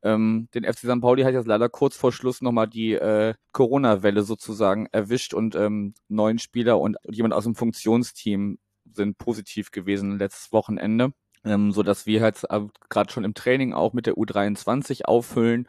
Ähm, 0.03 0.49
den 0.55 0.65
FC 0.65 0.79
St. 0.81 1.01
Pauli 1.01 1.23
hat 1.25 1.35
jetzt 1.35 1.47
leider 1.47 1.69
kurz 1.69 1.97
vor 1.97 2.13
Schluss 2.13 2.41
nochmal 2.41 2.69
die 2.69 2.95
äh, 2.95 3.35
Corona-Welle 3.53 4.23
sozusagen 4.23 4.87
erwischt 4.93 5.35
und 5.35 5.55
ähm, 5.55 5.95
neun 6.09 6.39
Spieler 6.39 6.81
und 6.81 6.97
jemand 7.11 7.35
aus 7.35 7.45
dem 7.45 7.55
Funktionsteam 7.55 8.59
sind 8.93 9.19
positiv 9.19 9.71
gewesen 9.71 10.19
letztes 10.19 10.53
Wochenende, 10.53 11.13
ähm, 11.45 11.73
so 11.73 11.83
dass 11.83 12.07
wir 12.07 12.23
halt 12.23 12.43
äh, 12.49 12.61
gerade 12.89 13.13
schon 13.13 13.25
im 13.25 13.35
Training 13.35 13.75
auch 13.75 13.93
mit 13.93 14.07
der 14.07 14.15
U23 14.15 15.05
auffüllen 15.05 15.69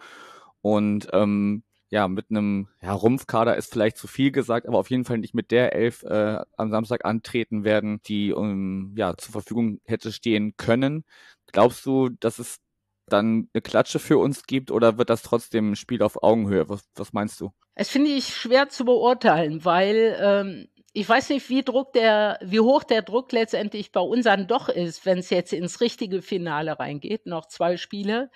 und 0.61 1.09
ähm, 1.13 1.63
ja, 1.91 2.07
mit 2.07 2.27
einem 2.29 2.69
ja, 2.81 2.93
Rumpfkader 2.93 3.57
ist 3.57 3.69
vielleicht 3.71 3.97
zu 3.97 4.07
viel 4.07 4.31
gesagt, 4.31 4.65
aber 4.65 4.79
auf 4.79 4.89
jeden 4.89 5.03
Fall 5.03 5.17
nicht 5.17 5.35
mit 5.35 5.51
der 5.51 5.73
Elf 5.75 6.03
äh, 6.03 6.39
am 6.55 6.71
Samstag 6.71 7.03
antreten 7.03 7.65
werden, 7.65 8.01
die 8.03 8.31
um, 8.31 8.49
ähm, 8.49 8.93
ja, 8.97 9.15
zur 9.17 9.33
Verfügung 9.33 9.81
hätte 9.83 10.13
stehen 10.13 10.55
können. 10.55 11.03
Glaubst 11.51 11.85
du, 11.85 12.07
dass 12.07 12.39
es 12.39 12.61
dann 13.07 13.49
eine 13.53 13.61
Klatsche 13.61 13.99
für 13.99 14.17
uns 14.19 14.43
gibt 14.43 14.71
oder 14.71 14.97
wird 14.97 15.09
das 15.09 15.21
trotzdem 15.21 15.71
ein 15.71 15.75
Spiel 15.75 16.01
auf 16.01 16.23
Augenhöhe? 16.23 16.69
Was, 16.69 16.87
was 16.95 17.11
meinst 17.11 17.41
du? 17.41 17.51
Es 17.75 17.89
finde 17.89 18.11
ich 18.11 18.35
schwer 18.35 18.69
zu 18.69 18.85
beurteilen, 18.85 19.65
weil 19.65 20.17
ähm, 20.21 20.67
ich 20.93 21.07
weiß 21.07 21.29
nicht, 21.29 21.49
wie 21.49 21.61
Druck 21.61 21.91
der, 21.91 22.39
wie 22.41 22.61
hoch 22.61 22.83
der 22.83 23.01
Druck 23.01 23.33
letztendlich 23.33 23.91
bei 23.91 23.99
uns 23.99 24.23
dann 24.23 24.47
doch 24.47 24.69
ist, 24.69 25.05
wenn 25.05 25.17
es 25.17 25.29
jetzt 25.29 25.51
ins 25.51 25.81
richtige 25.81 26.21
Finale 26.21 26.79
reingeht, 26.79 27.25
noch 27.25 27.47
zwei 27.47 27.75
Spiele 27.75 28.31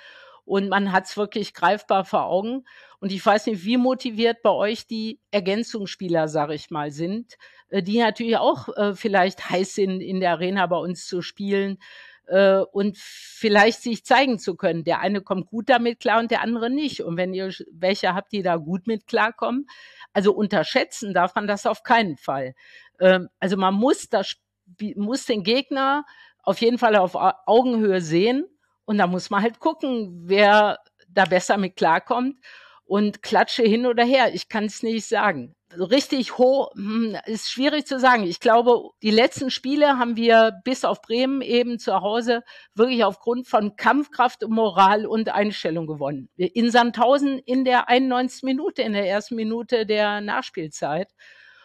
und 0.45 0.69
man 0.69 0.91
hat 0.91 1.05
es 1.05 1.17
wirklich 1.17 1.53
greifbar 1.53 2.05
vor 2.05 2.25
Augen. 2.25 2.65
Und 2.99 3.11
ich 3.11 3.25
weiß 3.25 3.47
nicht, 3.47 3.65
wie 3.65 3.77
motiviert 3.77 4.41
bei 4.43 4.51
euch 4.51 4.87
die 4.87 5.19
Ergänzungsspieler, 5.31 6.27
sage 6.27 6.53
ich 6.53 6.69
mal, 6.69 6.91
sind, 6.91 7.35
äh, 7.69 7.83
die 7.83 7.99
natürlich 7.99 8.37
auch 8.37 8.69
äh, 8.77 8.93
vielleicht 8.93 9.49
heiß 9.49 9.73
sind, 9.75 10.01
in 10.01 10.19
der 10.19 10.31
Arena 10.31 10.65
bei 10.67 10.77
uns 10.77 11.07
zu 11.07 11.21
spielen 11.21 11.79
äh, 12.27 12.59
und 12.59 12.97
vielleicht 12.97 13.81
sich 13.81 14.05
zeigen 14.05 14.39
zu 14.39 14.55
können. 14.55 14.83
Der 14.83 15.01
eine 15.01 15.21
kommt 15.21 15.47
gut 15.47 15.69
damit 15.69 15.99
klar 15.99 16.19
und 16.19 16.31
der 16.31 16.41
andere 16.41 16.69
nicht. 16.69 17.01
Und 17.01 17.17
wenn 17.17 17.33
ihr 17.33 17.51
welche 17.71 18.13
habt, 18.13 18.31
die 18.31 18.43
da 18.43 18.57
gut 18.57 18.87
mit 18.87 19.07
klarkommen, 19.07 19.67
also 20.13 20.33
unterschätzen 20.33 21.13
darf 21.13 21.35
man 21.35 21.47
das 21.47 21.65
auf 21.65 21.83
keinen 21.83 22.17
Fall. 22.17 22.53
Ähm, 22.99 23.29
also 23.39 23.57
man 23.57 23.73
muss 23.73 24.09
das 24.09 24.35
muss 24.95 25.25
den 25.25 25.43
Gegner 25.43 26.05
auf 26.41 26.59
jeden 26.59 26.79
Fall 26.79 26.95
auf 26.95 27.15
Augenhöhe 27.15 28.01
sehen 28.01 28.45
und 28.85 28.97
da 28.97 29.07
muss 29.07 29.29
man 29.29 29.41
halt 29.41 29.59
gucken, 29.59 30.23
wer 30.25 30.79
da 31.09 31.25
besser 31.25 31.57
mit 31.57 31.75
klarkommt 31.75 32.37
und 32.85 33.23
klatsche 33.23 33.63
hin 33.63 33.85
oder 33.85 34.03
her. 34.03 34.33
Ich 34.33 34.47
kann 34.47 34.65
es 34.65 34.83
nicht 34.83 35.07
sagen. 35.07 35.55
Richtig 35.75 36.37
hoch 36.37 36.71
hm, 36.75 37.17
ist 37.25 37.49
schwierig 37.49 37.85
zu 37.87 37.99
sagen. 37.99 38.23
Ich 38.23 38.39
glaube, 38.39 38.91
die 39.01 39.11
letzten 39.11 39.49
Spiele 39.49 39.97
haben 39.97 40.15
wir 40.15 40.53
bis 40.63 40.85
auf 40.85 41.01
Bremen 41.01 41.41
eben 41.41 41.79
zu 41.79 42.01
Hause 42.01 42.43
wirklich 42.75 43.03
aufgrund 43.03 43.47
von 43.47 43.75
Kampfkraft, 43.75 44.47
Moral 44.47 45.05
und 45.05 45.29
Einstellung 45.29 45.87
gewonnen. 45.87 46.29
In 46.37 46.69
Sandhausen 46.69 47.39
in 47.39 47.65
der 47.65 47.89
91. 47.89 48.43
Minute, 48.43 48.83
in 48.83 48.93
der 48.93 49.07
ersten 49.09 49.35
Minute 49.35 49.85
der 49.85 50.21
Nachspielzeit 50.21 51.11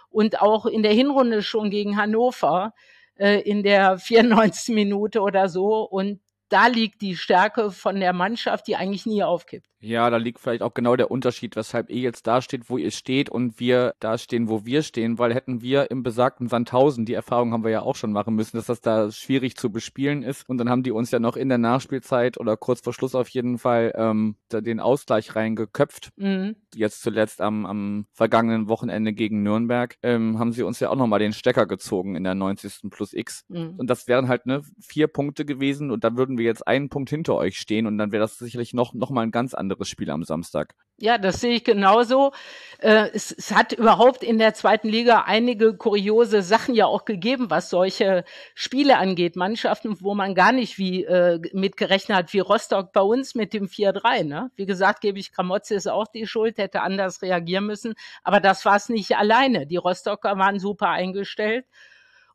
und 0.08 0.40
auch 0.40 0.66
in 0.66 0.82
der 0.82 0.92
Hinrunde 0.92 1.42
schon 1.42 1.70
gegen 1.70 1.96
Hannover 1.96 2.72
äh, 3.16 3.40
in 3.42 3.62
der 3.62 3.98
94. 3.98 4.74
Minute 4.74 5.20
oder 5.20 5.48
so. 5.48 5.82
Und 5.82 6.20
da 6.50 6.66
liegt 6.66 7.00
die 7.00 7.16
Stärke 7.16 7.70
von 7.70 7.98
der 8.00 8.12
Mannschaft, 8.12 8.66
die 8.66 8.76
eigentlich 8.76 9.06
nie 9.06 9.22
aufgibt. 9.22 9.70
Ja, 9.82 10.10
da 10.10 10.18
liegt 10.18 10.40
vielleicht 10.40 10.62
auch 10.62 10.74
genau 10.74 10.94
der 10.94 11.10
Unterschied, 11.10 11.56
weshalb 11.56 11.88
ihr 11.88 12.00
jetzt 12.00 12.26
da 12.26 12.42
steht, 12.42 12.68
wo 12.68 12.76
ihr 12.76 12.90
steht 12.90 13.30
und 13.30 13.58
wir 13.58 13.94
da 13.98 14.18
stehen, 14.18 14.50
wo 14.50 14.66
wir 14.66 14.82
stehen, 14.82 15.18
weil 15.18 15.34
hätten 15.34 15.62
wir 15.62 15.90
im 15.90 16.02
besagten 16.02 16.48
Sandhausen, 16.48 17.06
die 17.06 17.14
Erfahrung 17.14 17.52
haben 17.52 17.64
wir 17.64 17.70
ja 17.70 17.80
auch 17.80 17.96
schon 17.96 18.12
machen 18.12 18.34
müssen, 18.34 18.58
dass 18.58 18.66
das 18.66 18.82
da 18.82 19.10
schwierig 19.10 19.56
zu 19.56 19.70
bespielen 19.72 20.22
ist 20.22 20.46
und 20.46 20.58
dann 20.58 20.68
haben 20.68 20.82
die 20.82 20.90
uns 20.90 21.10
ja 21.10 21.18
noch 21.18 21.34
in 21.34 21.48
der 21.48 21.56
Nachspielzeit 21.56 22.36
oder 22.38 22.58
kurz 22.58 22.82
vor 22.82 22.92
Schluss 22.92 23.14
auf 23.14 23.28
jeden 23.30 23.56
Fall 23.56 23.92
ähm, 23.96 24.36
den 24.52 24.80
Ausgleich 24.80 25.34
reingeköpft. 25.34 26.10
Mhm. 26.16 26.56
Jetzt 26.74 27.00
zuletzt 27.00 27.40
am, 27.40 27.64
am 27.64 28.06
vergangenen 28.12 28.68
Wochenende 28.68 29.14
gegen 29.14 29.42
Nürnberg 29.42 29.96
ähm, 30.02 30.38
haben 30.38 30.52
sie 30.52 30.62
uns 30.62 30.78
ja 30.80 30.90
auch 30.90 30.96
nochmal 30.96 31.20
den 31.20 31.32
Stecker 31.32 31.64
gezogen 31.64 32.16
in 32.16 32.24
der 32.24 32.34
90. 32.34 32.90
plus 32.90 33.14
X. 33.14 33.46
Mhm. 33.48 33.76
Und 33.78 33.88
das 33.88 34.08
wären 34.08 34.28
halt 34.28 34.44
ne 34.44 34.60
vier 34.78 35.06
Punkte 35.06 35.46
gewesen 35.46 35.90
und 35.90 36.04
da 36.04 36.16
würden 36.16 36.36
wir 36.36 36.39
jetzt 36.42 36.66
einen 36.66 36.88
Punkt 36.88 37.10
hinter 37.10 37.36
euch 37.36 37.58
stehen 37.58 37.86
und 37.86 37.98
dann 37.98 38.12
wäre 38.12 38.22
das 38.22 38.38
sicherlich 38.38 38.74
noch, 38.74 38.94
noch 38.94 39.10
mal 39.10 39.22
ein 39.22 39.30
ganz 39.30 39.54
anderes 39.54 39.88
Spiel 39.88 40.10
am 40.10 40.24
Samstag. 40.24 40.74
Ja, 41.02 41.16
das 41.16 41.40
sehe 41.40 41.54
ich 41.54 41.64
genauso. 41.64 42.32
Äh, 42.78 43.08
es, 43.14 43.32
es, 43.32 43.54
hat 43.54 43.72
überhaupt 43.72 44.22
in 44.22 44.38
der 44.38 44.52
zweiten 44.52 44.88
Liga 44.88 45.22
einige 45.26 45.74
kuriose 45.74 46.42
Sachen 46.42 46.74
ja 46.74 46.84
auch 46.84 47.06
gegeben, 47.06 47.48
was 47.48 47.70
solche 47.70 48.22
Spiele 48.54 48.98
angeht. 48.98 49.34
Mannschaften, 49.34 49.96
wo 50.00 50.14
man 50.14 50.34
gar 50.34 50.52
nicht 50.52 50.76
wie 50.76 51.04
äh, 51.04 51.40
mitgerechnet 51.54 52.18
hat, 52.18 52.32
wie 52.34 52.40
Rostock 52.40 52.92
bei 52.92 53.00
uns 53.00 53.34
mit 53.34 53.54
dem 53.54 53.66
4-3. 53.66 54.24
Ne? 54.24 54.50
Wie 54.56 54.66
gesagt, 54.66 55.00
gebe 55.00 55.18
ich 55.18 55.32
Kramotze 55.32 55.74
ist 55.74 55.88
auch 55.88 56.06
die 56.06 56.26
Schuld, 56.26 56.58
hätte 56.58 56.82
anders 56.82 57.22
reagieren 57.22 57.64
müssen. 57.64 57.94
Aber 58.22 58.40
das 58.40 58.66
war 58.66 58.76
es 58.76 58.90
nicht 58.90 59.16
alleine. 59.16 59.66
Die 59.66 59.78
Rostocker 59.78 60.36
waren 60.36 60.58
super 60.58 60.90
eingestellt 60.90 61.64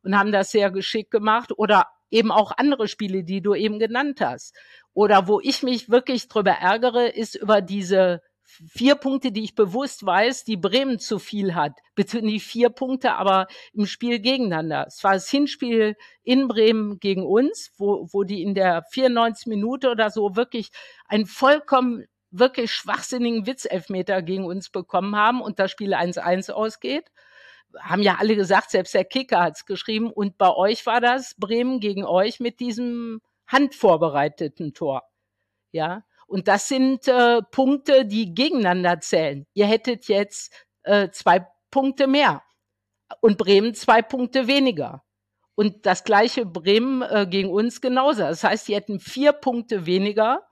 und 0.02 0.18
haben 0.18 0.32
das 0.32 0.50
sehr 0.50 0.72
geschickt 0.72 1.12
gemacht. 1.12 1.52
Oder 1.56 1.86
eben 2.10 2.30
auch 2.30 2.52
andere 2.56 2.88
Spiele, 2.88 3.24
die 3.24 3.42
du 3.42 3.54
eben 3.54 3.78
genannt 3.78 4.20
hast. 4.20 4.54
Oder 4.92 5.28
wo 5.28 5.40
ich 5.40 5.62
mich 5.62 5.90
wirklich 5.90 6.28
drüber 6.28 6.52
ärgere, 6.52 7.08
ist 7.08 7.34
über 7.34 7.60
diese 7.60 8.22
vier 8.46 8.94
Punkte, 8.94 9.32
die 9.32 9.44
ich 9.44 9.54
bewusst 9.54 10.06
weiß, 10.06 10.44
die 10.44 10.56
Bremen 10.56 10.98
zu 10.98 11.18
viel 11.18 11.54
hat. 11.54 11.72
Bitte 11.94 12.22
nicht 12.22 12.46
vier 12.46 12.70
Punkte, 12.70 13.14
aber 13.14 13.48
im 13.72 13.86
Spiel 13.86 14.20
gegeneinander. 14.20 14.86
Es 14.86 15.02
war 15.04 15.14
das 15.14 15.28
Hinspiel 15.28 15.96
in 16.22 16.48
Bremen 16.48 16.98
gegen 17.00 17.26
uns, 17.26 17.72
wo, 17.76 18.08
wo 18.12 18.22
die 18.22 18.42
in 18.42 18.54
der 18.54 18.84
94 18.92 19.46
Minute 19.46 19.90
oder 19.90 20.10
so 20.10 20.36
wirklich 20.36 20.70
einen 21.06 21.26
vollkommen 21.26 22.04
wirklich 22.30 22.72
schwachsinnigen 22.72 23.46
Witzelfmeter 23.46 24.22
gegen 24.22 24.44
uns 24.44 24.70
bekommen 24.70 25.16
haben 25.16 25.40
und 25.40 25.58
das 25.58 25.70
Spiel 25.70 25.94
1-1 25.94 26.50
ausgeht 26.50 27.10
haben 27.80 28.02
ja 28.02 28.16
alle 28.18 28.36
gesagt, 28.36 28.70
selbst 28.70 28.94
der 28.94 29.04
Kicker 29.04 29.40
hat 29.40 29.56
es 29.56 29.66
geschrieben. 29.66 30.10
Und 30.10 30.38
bei 30.38 30.50
euch 30.50 30.86
war 30.86 31.00
das 31.00 31.34
Bremen 31.36 31.80
gegen 31.80 32.04
euch 32.04 32.40
mit 32.40 32.60
diesem 32.60 33.20
handvorbereiteten 33.46 34.74
Tor. 34.74 35.02
Ja. 35.72 36.04
Und 36.26 36.48
das 36.48 36.68
sind 36.68 37.06
äh, 37.06 37.40
Punkte, 37.50 38.04
die 38.04 38.34
gegeneinander 38.34 39.00
zählen. 39.00 39.46
Ihr 39.54 39.66
hättet 39.66 40.08
jetzt 40.08 40.52
äh, 40.82 41.10
zwei 41.10 41.46
Punkte 41.70 42.06
mehr 42.06 42.42
und 43.20 43.38
Bremen 43.38 43.74
zwei 43.74 44.02
Punkte 44.02 44.46
weniger. 44.48 45.04
Und 45.54 45.86
das 45.86 46.04
gleiche 46.04 46.44
Bremen 46.44 47.02
äh, 47.02 47.26
gegen 47.28 47.50
uns 47.50 47.80
genauso. 47.80 48.22
Das 48.22 48.44
heißt, 48.44 48.68
die 48.68 48.74
hätten 48.74 49.00
vier 49.00 49.32
Punkte 49.32 49.86
weniger 49.86 50.42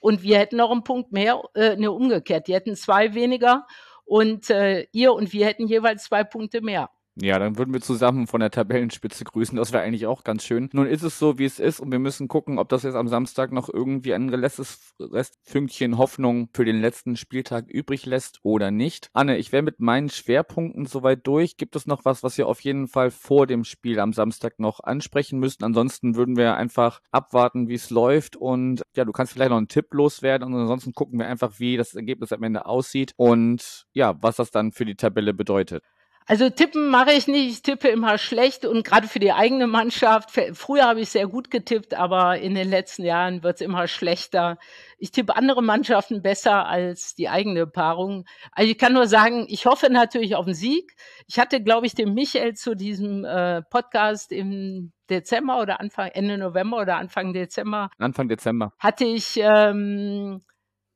und 0.00 0.22
wir 0.22 0.38
hätten 0.38 0.56
noch 0.56 0.70
einen 0.70 0.84
Punkt 0.84 1.12
mehr, 1.12 1.42
äh, 1.54 1.76
ne, 1.76 1.90
umgekehrt. 1.90 2.48
Die 2.48 2.54
hätten 2.54 2.76
zwei 2.76 3.14
weniger 3.14 3.66
und 4.06 4.50
äh, 4.50 4.86
ihr 4.92 5.12
und 5.12 5.32
wir 5.32 5.46
hätten 5.46 5.68
jeweils 5.68 6.04
zwei 6.04 6.24
Punkte 6.24 6.62
mehr. 6.62 6.90
Ja, 7.18 7.38
dann 7.38 7.56
würden 7.56 7.72
wir 7.72 7.80
zusammen 7.80 8.26
von 8.26 8.40
der 8.40 8.50
Tabellenspitze 8.50 9.24
grüßen. 9.24 9.56
Das 9.56 9.72
wäre 9.72 9.82
eigentlich 9.82 10.06
auch 10.06 10.22
ganz 10.22 10.44
schön. 10.44 10.68
Nun 10.74 10.86
ist 10.86 11.02
es 11.02 11.18
so, 11.18 11.38
wie 11.38 11.46
es 11.46 11.58
ist 11.58 11.80
und 11.80 11.90
wir 11.90 11.98
müssen 11.98 12.28
gucken, 12.28 12.58
ob 12.58 12.68
das 12.68 12.82
jetzt 12.82 12.94
am 12.94 13.08
Samstag 13.08 13.52
noch 13.52 13.72
irgendwie 13.72 14.12
ein 14.12 14.28
letztes 14.28 14.94
Restfünkchen 15.00 15.96
Hoffnung 15.96 16.50
für 16.52 16.66
den 16.66 16.78
letzten 16.78 17.16
Spieltag 17.16 17.70
übrig 17.70 18.04
lässt 18.04 18.40
oder 18.42 18.70
nicht. 18.70 19.08
Anne, 19.14 19.38
ich 19.38 19.50
wäre 19.50 19.62
mit 19.62 19.80
meinen 19.80 20.10
Schwerpunkten 20.10 20.84
soweit 20.84 21.26
durch. 21.26 21.56
Gibt 21.56 21.74
es 21.74 21.86
noch 21.86 22.04
was, 22.04 22.22
was 22.22 22.36
wir 22.36 22.48
auf 22.48 22.60
jeden 22.60 22.86
Fall 22.86 23.10
vor 23.10 23.46
dem 23.46 23.64
Spiel 23.64 23.98
am 23.98 24.12
Samstag 24.12 24.58
noch 24.58 24.80
ansprechen 24.80 25.38
müssten? 25.38 25.64
Ansonsten 25.64 26.16
würden 26.16 26.36
wir 26.36 26.56
einfach 26.56 27.00
abwarten, 27.12 27.68
wie 27.68 27.74
es 27.76 27.88
läuft 27.88 28.36
und 28.36 28.82
ja, 28.94 29.06
du 29.06 29.12
kannst 29.12 29.32
vielleicht 29.32 29.50
noch 29.50 29.56
einen 29.56 29.68
Tipp 29.68 29.94
loswerden 29.94 30.52
und 30.52 30.60
ansonsten 30.60 30.92
gucken 30.92 31.18
wir 31.18 31.28
einfach, 31.28 31.54
wie 31.60 31.78
das 31.78 31.94
Ergebnis 31.94 32.32
am 32.32 32.42
Ende 32.42 32.66
aussieht 32.66 33.14
und 33.16 33.86
ja, 33.94 34.14
was 34.20 34.36
das 34.36 34.50
dann 34.50 34.72
für 34.72 34.84
die 34.84 34.96
Tabelle 34.96 35.32
bedeutet. 35.32 35.82
Also 36.28 36.50
tippen 36.50 36.88
mache 36.88 37.12
ich 37.12 37.28
nicht, 37.28 37.48
ich 37.50 37.62
tippe 37.62 37.86
immer 37.86 38.18
schlecht 38.18 38.66
und 38.66 38.84
gerade 38.84 39.06
für 39.06 39.20
die 39.20 39.32
eigene 39.32 39.68
Mannschaft. 39.68 40.32
Früher 40.54 40.84
habe 40.84 41.00
ich 41.00 41.10
sehr 41.10 41.28
gut 41.28 41.52
getippt, 41.52 41.94
aber 41.94 42.38
in 42.38 42.56
den 42.56 42.68
letzten 42.68 43.04
Jahren 43.04 43.44
wird 43.44 43.56
es 43.56 43.60
immer 43.60 43.86
schlechter. 43.86 44.58
Ich 44.98 45.12
tippe 45.12 45.36
andere 45.36 45.62
Mannschaften 45.62 46.22
besser 46.22 46.66
als 46.66 47.14
die 47.14 47.28
eigene 47.28 47.68
Paarung. 47.68 48.24
Also 48.50 48.68
ich 48.68 48.76
kann 48.76 48.92
nur 48.92 49.06
sagen, 49.06 49.46
ich 49.48 49.66
hoffe 49.66 49.88
natürlich 49.88 50.34
auf 50.34 50.46
den 50.46 50.54
Sieg. 50.54 50.96
Ich 51.28 51.38
hatte, 51.38 51.62
glaube 51.62 51.86
ich, 51.86 51.94
den 51.94 52.12
Michael 52.12 52.54
zu 52.54 52.74
diesem 52.74 53.24
äh, 53.24 53.62
Podcast 53.62 54.32
im 54.32 54.92
Dezember 55.08 55.60
oder 55.60 55.78
Anfang, 55.78 56.08
Ende 56.08 56.38
November 56.38 56.80
oder 56.80 56.96
Anfang 56.96 57.34
Dezember. 57.34 57.88
Anfang 57.98 58.28
Dezember. 58.28 58.72
Hatte 58.80 59.04
ich 59.04 59.36
ähm, 59.36 60.42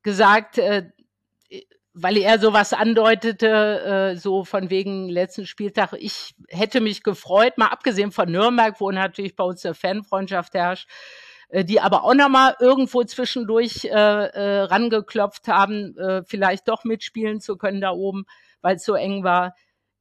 gesagt, 0.03 0.59
äh, 0.59 0.91
weil 1.93 2.17
er 2.19 2.39
sowas 2.39 2.73
andeutete, 2.73 4.13
äh, 4.13 4.17
so 4.17 4.45
von 4.45 4.71
wegen 4.71 5.09
letzten 5.09 5.47
Spieltag. 5.47 5.95
Ich 5.99 6.35
hätte 6.49 6.81
mich 6.81 7.03
gefreut, 7.03 7.59
mal 7.59 7.67
abgesehen 7.67 8.13
von 8.13 8.31
Nürnberg, 8.31 8.81
wo 8.81 8.91
natürlich 8.91 9.35
bei 9.35 9.45
uns 9.45 9.65
eine 9.65 9.75
Fanfreundschaft 9.75 10.55
herrscht, 10.55 10.89
äh, 11.49 11.65
die 11.65 11.81
aber 11.81 12.05
auch 12.05 12.15
nochmal 12.15 12.55
irgendwo 12.61 13.03
zwischendurch 13.03 13.87
äh, 13.87 13.91
äh, 13.91 14.61
rangeklopft 14.63 15.49
haben, 15.49 15.97
äh, 15.99 16.23
vielleicht 16.25 16.69
doch 16.69 16.85
mitspielen 16.85 17.41
zu 17.41 17.57
können 17.57 17.81
da 17.81 17.91
oben, 17.91 18.25
weil 18.61 18.77
es 18.77 18.85
so 18.85 18.95
eng 18.95 19.25
war. 19.25 19.55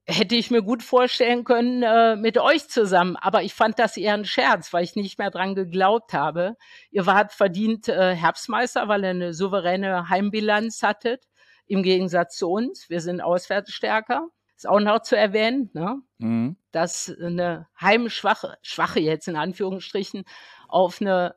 Hätte 0.06 0.36
ich 0.36 0.50
mir 0.50 0.64
gut 0.64 0.82
vorstellen 0.82 1.44
können 1.44 1.84
äh, 1.84 2.16
mit 2.16 2.38
euch 2.40 2.68
zusammen, 2.68 3.16
aber 3.16 3.44
ich 3.44 3.54
fand 3.54 3.78
das 3.78 3.96
eher 3.98 4.16
ein 4.16 4.26
Scherz, 4.26 4.74
weil 4.74 4.84
ich 4.84 4.96
nicht 4.96 5.20
mehr 5.20 5.30
dran 5.32 5.54
geglaubt 5.54 6.14
habe. 6.14 6.56
Ihr 6.92 7.06
wart 7.06 7.32
verdient 7.32 7.90
äh, 7.90 8.16
Herbstmeister, 8.16 8.88
weil 8.88 9.04
ihr 9.04 9.10
eine 9.12 9.34
souveräne 9.34 10.10
Heimbilanz 10.10 10.82
hattet 10.84 11.26
im 11.70 11.84
Gegensatz 11.84 12.38
zu 12.38 12.50
uns. 12.50 12.90
Wir 12.90 13.00
sind 13.00 13.22
auswärts 13.22 13.72
stärker. 13.72 14.28
Ist 14.56 14.68
auch 14.68 14.82
noch 14.82 15.04
zu 15.04 15.16
erwähnen, 15.16 15.70
ne? 15.74 16.02
Mhm. 16.18 16.58
dass 16.74 17.16
eine 17.24 17.68
heimschwache, 17.80 18.58
schwache 18.62 19.00
jetzt 19.00 19.30
in 19.30 19.38
Anführungsstrichen, 19.38 20.26
auf 20.68 21.00
eine, 21.00 21.36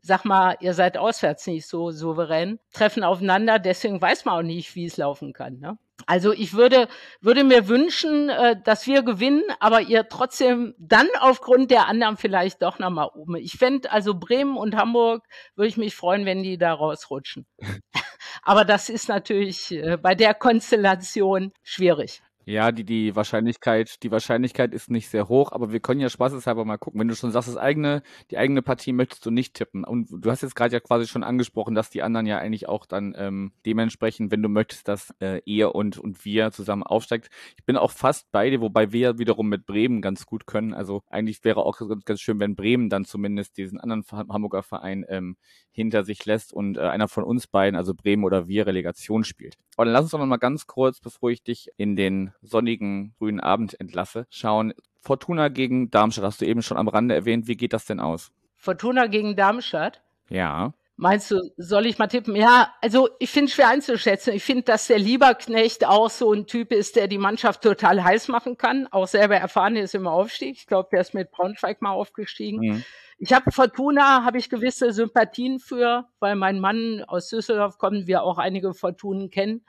sag 0.00 0.24
mal, 0.24 0.56
ihr 0.58 0.74
seid 0.74 0.98
auswärts 0.98 1.46
nicht 1.46 1.68
so 1.68 1.92
souverän, 1.92 2.58
treffen 2.72 3.04
aufeinander. 3.04 3.60
Deswegen 3.60 4.02
weiß 4.02 4.24
man 4.24 4.38
auch 4.38 4.42
nicht, 4.42 4.74
wie 4.74 4.86
es 4.86 4.96
laufen 4.96 5.32
kann. 5.32 5.60
Ne? 5.60 5.78
Also 6.06 6.32
ich 6.32 6.54
würde, 6.54 6.88
würde 7.20 7.44
mir 7.44 7.68
wünschen, 7.68 8.28
äh, 8.28 8.60
dass 8.60 8.86
wir 8.86 9.02
gewinnen, 9.02 9.44
aber 9.60 9.80
ihr 9.80 10.08
trotzdem 10.08 10.74
dann 10.78 11.06
aufgrund 11.20 11.70
der 11.70 11.86
anderen 11.86 12.16
vielleicht 12.16 12.60
doch 12.62 12.78
nochmal 12.78 13.08
oben. 13.14 13.36
Ich 13.36 13.52
fände 13.52 13.90
also 13.92 14.14
Bremen 14.14 14.56
und 14.56 14.74
Hamburg, 14.74 15.24
würde 15.54 15.68
ich 15.68 15.76
mich 15.76 15.94
freuen, 15.94 16.26
wenn 16.26 16.42
die 16.42 16.58
da 16.58 16.72
rausrutschen. 16.72 17.46
Aber 18.42 18.64
das 18.64 18.88
ist 18.88 19.08
natürlich 19.08 19.72
äh, 19.72 19.96
bei 19.96 20.14
der 20.14 20.34
Konstellation 20.34 21.52
schwierig. 21.62 22.22
Ja, 22.46 22.72
die, 22.72 22.84
die 22.84 23.16
Wahrscheinlichkeit, 23.16 24.02
die 24.02 24.10
Wahrscheinlichkeit 24.10 24.74
ist 24.74 24.90
nicht 24.90 25.08
sehr 25.08 25.28
hoch, 25.28 25.52
aber 25.52 25.72
wir 25.72 25.80
können 25.80 26.00
ja 26.00 26.10
spaßeshalber 26.10 26.66
mal 26.66 26.76
gucken. 26.76 27.00
Wenn 27.00 27.08
du 27.08 27.16
schon 27.16 27.30
sagst, 27.30 27.48
das 27.48 27.56
eigene, 27.56 28.02
die 28.30 28.36
eigene 28.36 28.60
Partie 28.60 28.92
möchtest 28.92 29.24
du 29.24 29.30
nicht 29.30 29.54
tippen. 29.54 29.82
Und 29.82 30.08
du 30.10 30.30
hast 30.30 30.42
jetzt 30.42 30.54
gerade 30.54 30.74
ja 30.74 30.80
quasi 30.80 31.06
schon 31.06 31.24
angesprochen, 31.24 31.74
dass 31.74 31.88
die 31.88 32.02
anderen 32.02 32.26
ja 32.26 32.36
eigentlich 32.36 32.68
auch 32.68 32.84
dann 32.84 33.14
ähm, 33.16 33.52
dementsprechend, 33.64 34.30
wenn 34.30 34.42
du 34.42 34.50
möchtest, 34.50 34.88
dass 34.88 35.14
äh, 35.20 35.40
ihr 35.46 35.74
und, 35.74 35.96
und 35.96 36.26
wir 36.26 36.50
zusammen 36.50 36.82
aufsteigt. 36.82 37.30
Ich 37.56 37.64
bin 37.64 37.78
auch 37.78 37.90
fast 37.90 38.30
bei 38.30 38.50
dir, 38.50 38.60
wobei 38.60 38.92
wir 38.92 39.18
wiederum 39.18 39.48
mit 39.48 39.64
Bremen 39.64 40.02
ganz 40.02 40.26
gut 40.26 40.46
können. 40.46 40.74
Also 40.74 41.02
eigentlich 41.08 41.42
wäre 41.44 41.64
auch 41.64 41.78
ganz, 41.78 42.04
ganz 42.04 42.20
schön, 42.20 42.40
wenn 42.40 42.56
Bremen 42.56 42.90
dann 42.90 43.06
zumindest 43.06 43.56
diesen 43.56 43.80
anderen 43.80 44.04
Hamburger 44.12 44.62
Verein 44.62 45.06
ähm, 45.08 45.36
hinter 45.70 46.04
sich 46.04 46.24
lässt 46.26 46.52
und 46.52 46.76
äh, 46.76 46.82
einer 46.82 47.08
von 47.08 47.24
uns 47.24 47.46
beiden, 47.46 47.76
also 47.76 47.94
Bremen 47.94 48.24
oder 48.24 48.48
wir, 48.48 48.66
Relegation 48.66 49.24
spielt. 49.24 49.56
Aber 49.76 49.86
dann 49.86 49.94
lass 49.94 50.02
uns 50.02 50.10
doch 50.10 50.24
mal 50.24 50.36
ganz 50.36 50.66
kurz, 50.66 51.00
bevor 51.00 51.30
ich 51.30 51.42
dich 51.42 51.70
in 51.78 51.96
den 51.96 52.33
sonnigen 52.42 53.14
frühen 53.18 53.40
Abend 53.40 53.78
entlasse, 53.80 54.26
schauen. 54.30 54.74
Fortuna 55.00 55.48
gegen 55.48 55.90
Darmstadt 55.90 56.24
hast 56.24 56.40
du 56.40 56.46
eben 56.46 56.62
schon 56.62 56.78
am 56.78 56.88
Rande 56.88 57.14
erwähnt. 57.14 57.46
Wie 57.46 57.56
geht 57.56 57.72
das 57.72 57.84
denn 57.84 58.00
aus? 58.00 58.32
Fortuna 58.56 59.06
gegen 59.06 59.36
Darmstadt? 59.36 60.02
Ja. 60.28 60.72
Meinst 60.96 61.30
du, 61.32 61.40
soll 61.56 61.86
ich 61.86 61.98
mal 61.98 62.06
tippen? 62.06 62.36
Ja, 62.36 62.72
also 62.80 63.08
ich 63.18 63.28
finde 63.28 63.48
es 63.48 63.54
schwer 63.54 63.68
einzuschätzen. 63.68 64.32
Ich 64.32 64.44
finde, 64.44 64.62
dass 64.62 64.86
der 64.86 64.98
Lieberknecht 64.98 65.84
auch 65.84 66.08
so 66.08 66.32
ein 66.32 66.46
Typ 66.46 66.70
ist, 66.70 66.94
der 66.94 67.08
die 67.08 67.18
Mannschaft 67.18 67.62
total 67.62 68.04
heiß 68.04 68.28
machen 68.28 68.56
kann. 68.56 68.86
Auch 68.92 69.08
selber 69.08 69.36
erfahren 69.36 69.74
ist 69.74 69.96
im 69.96 70.06
Aufstieg. 70.06 70.56
Ich 70.56 70.66
glaube, 70.66 70.90
der 70.92 71.00
ist 71.00 71.12
mit 71.12 71.32
Braunschweig 71.32 71.82
mal 71.82 71.90
aufgestiegen. 71.90 72.60
Mhm. 72.60 72.84
Ich 73.18 73.32
habe 73.32 73.50
Fortuna, 73.50 74.24
habe 74.24 74.38
ich 74.38 74.50
gewisse 74.50 74.92
Sympathien 74.92 75.58
für, 75.58 76.06
weil 76.20 76.36
mein 76.36 76.60
Mann 76.60 77.02
aus 77.06 77.28
Düsseldorf 77.28 77.78
kommt, 77.78 78.06
wir 78.06 78.22
auch 78.22 78.38
einige 78.38 78.72
Fortunen 78.72 79.30
kennen. 79.30 79.64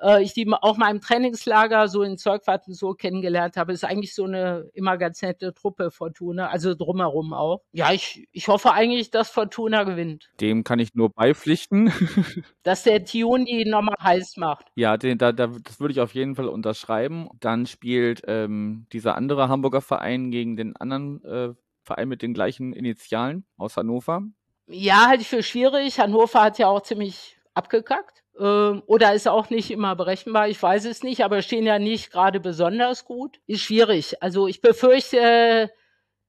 Äh, 0.00 0.22
ich 0.22 0.32
die 0.32 0.50
auch 0.50 0.76
mal 0.76 0.90
im 0.90 1.00
Trainingslager 1.00 1.88
so 1.88 2.02
in 2.02 2.18
Zeugwarten 2.18 2.74
so 2.74 2.94
kennengelernt 2.94 3.56
habe, 3.56 3.72
ist 3.72 3.84
eigentlich 3.84 4.14
so 4.14 4.24
eine 4.24 4.68
immer 4.74 4.96
ganz 4.96 5.22
nette 5.22 5.54
Truppe 5.54 5.90
Fortuna, 5.90 6.48
also 6.48 6.74
drumherum 6.74 7.32
auch. 7.32 7.62
Ja, 7.72 7.92
ich, 7.92 8.28
ich 8.32 8.48
hoffe 8.48 8.72
eigentlich, 8.72 9.10
dass 9.10 9.30
Fortuna 9.30 9.84
gewinnt. 9.84 10.30
Dem 10.40 10.64
kann 10.64 10.78
ich 10.78 10.94
nur 10.94 11.10
beipflichten. 11.10 11.92
dass 12.62 12.82
der 12.82 13.04
Tion 13.04 13.44
die 13.44 13.64
nochmal 13.64 13.96
heiß 14.02 14.36
macht. 14.36 14.66
Ja, 14.74 14.96
den, 14.96 15.18
da, 15.18 15.32
da, 15.32 15.48
das 15.48 15.80
würde 15.80 15.92
ich 15.92 16.00
auf 16.00 16.14
jeden 16.14 16.34
Fall 16.34 16.48
unterschreiben. 16.48 17.28
Dann 17.40 17.66
spielt 17.66 18.22
ähm, 18.26 18.86
dieser 18.92 19.16
andere 19.16 19.48
Hamburger 19.48 19.80
Verein 19.80 20.30
gegen 20.30 20.56
den 20.56 20.76
anderen 20.76 21.24
äh, 21.24 21.54
Verein 21.82 22.08
mit 22.08 22.22
den 22.22 22.34
gleichen 22.34 22.72
Initialen 22.72 23.44
aus 23.56 23.76
Hannover? 23.76 24.22
Ja, 24.66 25.08
halte 25.08 25.22
ich 25.22 25.28
für 25.28 25.42
schwierig. 25.42 25.98
Hannover 25.98 26.42
hat 26.42 26.58
ja 26.58 26.68
auch 26.68 26.82
ziemlich 26.82 27.38
abgekackt. 27.54 28.22
Ähm, 28.40 28.82
oder 28.86 29.12
ist 29.12 29.28
auch 29.28 29.50
nicht 29.50 29.70
immer 29.70 29.94
berechenbar, 29.94 30.48
ich 30.48 30.60
weiß 30.60 30.86
es 30.86 31.02
nicht, 31.02 31.22
aber 31.22 31.42
stehen 31.42 31.66
ja 31.66 31.78
nicht 31.78 32.10
gerade 32.10 32.40
besonders 32.40 33.04
gut. 33.04 33.38
Ist 33.46 33.60
schwierig. 33.60 34.22
Also 34.22 34.48
ich 34.48 34.62
befürchte, 34.62 35.70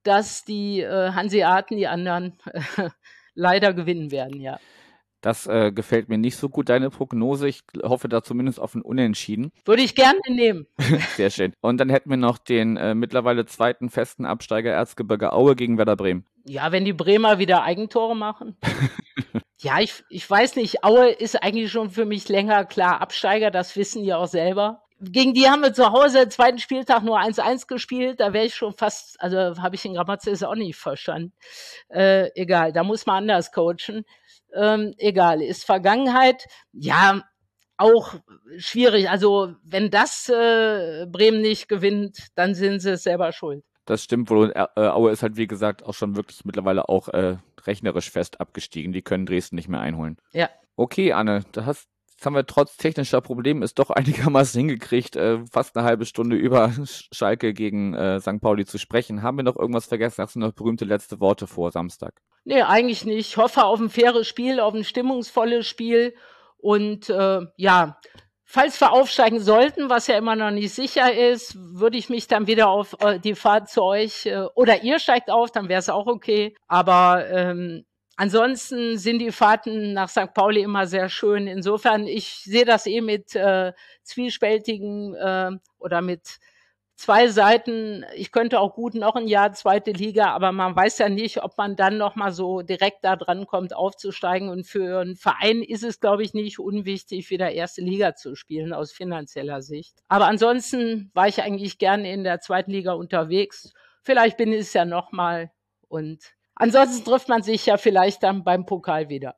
dass 0.03 0.43
die 0.43 0.81
äh, 0.81 1.11
Hanseaten, 1.13 1.77
die 1.77 1.87
anderen, 1.87 2.37
leider 3.33 3.73
gewinnen 3.73 4.11
werden, 4.11 4.41
ja. 4.41 4.59
Das 5.21 5.45
äh, 5.45 5.71
gefällt 5.71 6.09
mir 6.09 6.17
nicht 6.17 6.35
so 6.35 6.49
gut, 6.49 6.67
deine 6.67 6.89
Prognose. 6.89 7.47
Ich 7.47 7.61
hoffe 7.83 8.09
da 8.09 8.23
zumindest 8.23 8.59
auf 8.59 8.73
ein 8.73 8.81
Unentschieden. 8.81 9.51
Würde 9.65 9.83
ich 9.83 9.93
gerne 9.93 10.19
nehmen. 10.27 10.65
Sehr 11.15 11.29
schön. 11.29 11.53
Und 11.61 11.77
dann 11.77 11.89
hätten 11.89 12.09
wir 12.09 12.17
noch 12.17 12.39
den 12.39 12.75
äh, 12.75 12.95
mittlerweile 12.95 13.45
zweiten 13.45 13.91
festen 13.91 14.25
Absteiger 14.25 14.71
Erzgebirge 14.71 15.31
Aue 15.31 15.55
gegen 15.55 15.77
Werder 15.77 15.95
Bremen. 15.95 16.25
Ja, 16.45 16.71
wenn 16.71 16.85
die 16.85 16.93
Bremer 16.93 17.37
wieder 17.37 17.61
Eigentore 17.61 18.15
machen. 18.15 18.57
ja, 19.61 19.79
ich, 19.79 20.03
ich 20.09 20.29
weiß 20.29 20.55
nicht. 20.55 20.83
Aue 20.83 21.09
ist 21.09 21.41
eigentlich 21.41 21.71
schon 21.71 21.89
für 21.89 22.05
mich 22.05 22.29
länger 22.29 22.65
klar 22.65 23.01
Absteiger. 23.01 23.51
Das 23.51 23.75
wissen 23.75 24.03
die 24.03 24.13
auch 24.13 24.27
selber 24.27 24.83
gegen 25.01 25.33
die 25.33 25.49
haben 25.49 25.63
wir 25.63 25.73
zu 25.73 25.91
Hause 25.91 26.29
zweiten 26.29 26.59
Spieltag 26.59 27.03
nur 27.03 27.19
1-1 27.19 27.67
gespielt. 27.67 28.19
Da 28.19 28.33
wäre 28.33 28.45
ich 28.45 28.55
schon 28.55 28.73
fast, 28.73 29.19
also 29.19 29.37
habe 29.61 29.75
ich 29.75 29.81
den 29.81 29.95
Grammatzes 29.95 30.43
auch 30.43 30.55
nicht 30.55 30.75
verstanden. 30.75 31.33
Äh, 31.89 32.29
egal, 32.35 32.71
da 32.71 32.83
muss 32.83 33.05
man 33.05 33.17
anders 33.23 33.51
coachen. 33.51 34.05
Ähm, 34.53 34.93
egal, 34.97 35.41
ist 35.41 35.65
Vergangenheit. 35.65 36.45
Ja, 36.71 37.23
auch 37.77 38.13
schwierig. 38.57 39.09
Also 39.09 39.55
wenn 39.63 39.89
das 39.89 40.29
äh, 40.29 41.07
Bremen 41.07 41.41
nicht 41.41 41.67
gewinnt, 41.67 42.27
dann 42.35 42.53
sind 42.53 42.79
sie 42.81 42.95
selber 42.97 43.31
schuld. 43.31 43.63
Das 43.85 44.03
stimmt 44.03 44.29
wohl. 44.29 44.53
Äh, 44.55 44.87
Aue 44.87 45.11
ist 45.11 45.23
halt, 45.23 45.37
wie 45.37 45.47
gesagt, 45.47 45.83
auch 45.83 45.93
schon 45.93 46.15
wirklich 46.15 46.45
mittlerweile 46.45 46.87
auch 46.89 47.07
äh, 47.09 47.37
rechnerisch 47.65 48.11
fest 48.11 48.39
abgestiegen. 48.39 48.93
Die 48.93 49.01
können 49.01 49.25
Dresden 49.25 49.55
nicht 49.55 49.69
mehr 49.69 49.81
einholen. 49.81 50.17
Ja. 50.33 50.49
Okay, 50.75 51.13
Anne, 51.13 51.43
da 51.51 51.65
hast, 51.65 51.87
das 52.17 52.25
haben 52.25 52.35
wir 52.35 52.45
trotz 52.45 52.77
technischer 52.77 53.21
Probleme 53.21 53.65
ist 53.65 53.79
doch 53.79 53.89
einigermaßen 53.91 54.59
hingekriegt, 54.59 55.15
äh, 55.15 55.39
fast 55.47 55.75
eine 55.75 55.85
halbe 55.85 56.05
Stunde 56.05 56.35
über 56.35 56.71
Schalke 57.11 57.53
gegen 57.53 57.93
äh, 57.93 58.19
St. 58.19 58.39
Pauli 58.39 58.65
zu 58.65 58.77
sprechen. 58.77 59.23
Haben 59.23 59.37
wir 59.37 59.43
noch 59.43 59.57
irgendwas 59.57 59.87
vergessen? 59.87 60.21
Hast 60.21 60.35
du 60.35 60.39
noch 60.39 60.53
berühmte 60.53 60.85
letzte 60.85 61.19
Worte 61.19 61.47
vor 61.47 61.71
Samstag? 61.71 62.21
Nee, 62.43 62.61
eigentlich 62.61 63.05
nicht. 63.05 63.19
Ich 63.19 63.37
hoffe 63.37 63.65
auf 63.65 63.79
ein 63.79 63.89
faires 63.89 64.27
Spiel, 64.27 64.59
auf 64.59 64.73
ein 64.73 64.83
stimmungsvolles 64.83 65.67
Spiel. 65.67 66.13
Und 66.57 67.09
äh, 67.09 67.41
ja, 67.57 67.99
falls 68.51 68.79
wir 68.81 68.91
aufsteigen 68.91 69.39
sollten, 69.39 69.89
was 69.89 70.07
ja 70.07 70.17
immer 70.17 70.35
noch 70.35 70.51
nicht 70.51 70.73
sicher 70.73 71.13
ist, 71.13 71.55
würde 71.57 71.97
ich 71.97 72.09
mich 72.09 72.27
dann 72.27 72.47
wieder 72.47 72.67
auf 72.67 72.97
äh, 72.99 73.17
die 73.17 73.35
Fahrt 73.35 73.69
zu 73.69 73.81
euch 73.81 74.25
äh, 74.25 74.45
oder 74.55 74.83
ihr 74.83 74.99
steigt 74.99 75.31
auf, 75.31 75.51
dann 75.51 75.69
wäre 75.69 75.79
es 75.79 75.89
auch 75.89 76.07
okay. 76.07 76.55
Aber 76.67 77.25
ähm, 77.29 77.85
Ansonsten 78.17 78.99
sind 78.99 79.17
die 79.17 79.31
Fahrten 79.31 79.93
nach 79.93 80.09
St. 80.09 80.33
Pauli 80.35 80.61
immer 80.61 80.85
sehr 80.85 81.09
schön. 81.09 81.47
Insofern, 81.47 82.05
ich 82.05 82.27
sehe 82.43 82.65
das 82.65 82.85
eh 82.85 83.01
mit 83.01 83.35
äh, 83.35 83.73
zwiespältigen 84.03 85.15
äh, 85.15 85.51
oder 85.79 86.01
mit 86.01 86.37
zwei 87.01 87.29
Seiten. 87.29 88.05
Ich 88.15 88.31
könnte 88.31 88.59
auch 88.59 88.75
gut 88.75 88.93
noch 88.93 89.15
ein 89.15 89.27
Jahr 89.27 89.53
zweite 89.53 89.91
Liga, 89.91 90.27
aber 90.31 90.51
man 90.51 90.75
weiß 90.75 90.99
ja 90.99 91.09
nicht, 91.09 91.43
ob 91.43 91.57
man 91.57 91.75
dann 91.75 91.97
noch 91.97 92.15
mal 92.15 92.31
so 92.31 92.61
direkt 92.61 93.03
da 93.03 93.15
dran 93.15 93.47
kommt, 93.47 93.75
aufzusteigen. 93.75 94.49
Und 94.49 94.67
für 94.67 94.99
einen 94.99 95.15
Verein 95.15 95.63
ist 95.63 95.83
es, 95.83 95.99
glaube 95.99 96.23
ich, 96.23 96.33
nicht 96.35 96.59
unwichtig, 96.59 97.31
wieder 97.31 97.51
erste 97.51 97.81
Liga 97.81 98.13
zu 98.15 98.35
spielen 98.35 98.71
aus 98.71 98.91
finanzieller 98.91 99.63
Sicht. 99.63 99.97
Aber 100.09 100.27
ansonsten 100.27 101.09
war 101.15 101.27
ich 101.27 101.41
eigentlich 101.41 101.79
gerne 101.79 102.13
in 102.13 102.23
der 102.23 102.39
zweiten 102.39 102.71
Liga 102.71 102.93
unterwegs. 102.93 103.73
Vielleicht 104.03 104.37
bin 104.37 104.53
ich 104.53 104.61
es 104.61 104.73
ja 104.73 104.85
noch 104.85 105.11
mal 105.11 105.51
und 105.87 106.35
ansonsten 106.53 107.03
trifft 107.03 107.29
man 107.29 107.41
sich 107.41 107.65
ja 107.65 107.77
vielleicht 107.77 108.21
dann 108.21 108.43
beim 108.43 108.67
Pokal 108.67 109.09
wieder. 109.09 109.35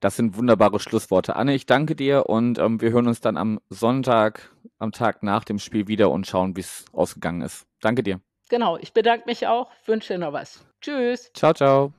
Das 0.00 0.16
sind 0.16 0.36
wunderbare 0.36 0.78
Schlussworte. 0.78 1.34
Anne, 1.34 1.54
ich 1.54 1.66
danke 1.66 1.96
dir 1.96 2.26
und 2.26 2.58
ähm, 2.58 2.80
wir 2.80 2.90
hören 2.90 3.08
uns 3.08 3.20
dann 3.20 3.36
am 3.36 3.60
Sonntag, 3.68 4.54
am 4.78 4.92
Tag 4.92 5.22
nach 5.22 5.44
dem 5.44 5.58
Spiel 5.58 5.88
wieder 5.88 6.10
und 6.10 6.26
schauen, 6.26 6.56
wie 6.56 6.60
es 6.60 6.84
ausgegangen 6.92 7.42
ist. 7.42 7.66
Danke 7.80 8.02
dir. 8.02 8.20
Genau, 8.48 8.78
ich 8.78 8.92
bedanke 8.92 9.24
mich 9.26 9.46
auch, 9.46 9.70
wünsche 9.86 10.14
dir 10.14 10.20
noch 10.20 10.32
was. 10.32 10.64
Tschüss. 10.80 11.32
Ciao, 11.34 11.52
ciao. 11.52 11.92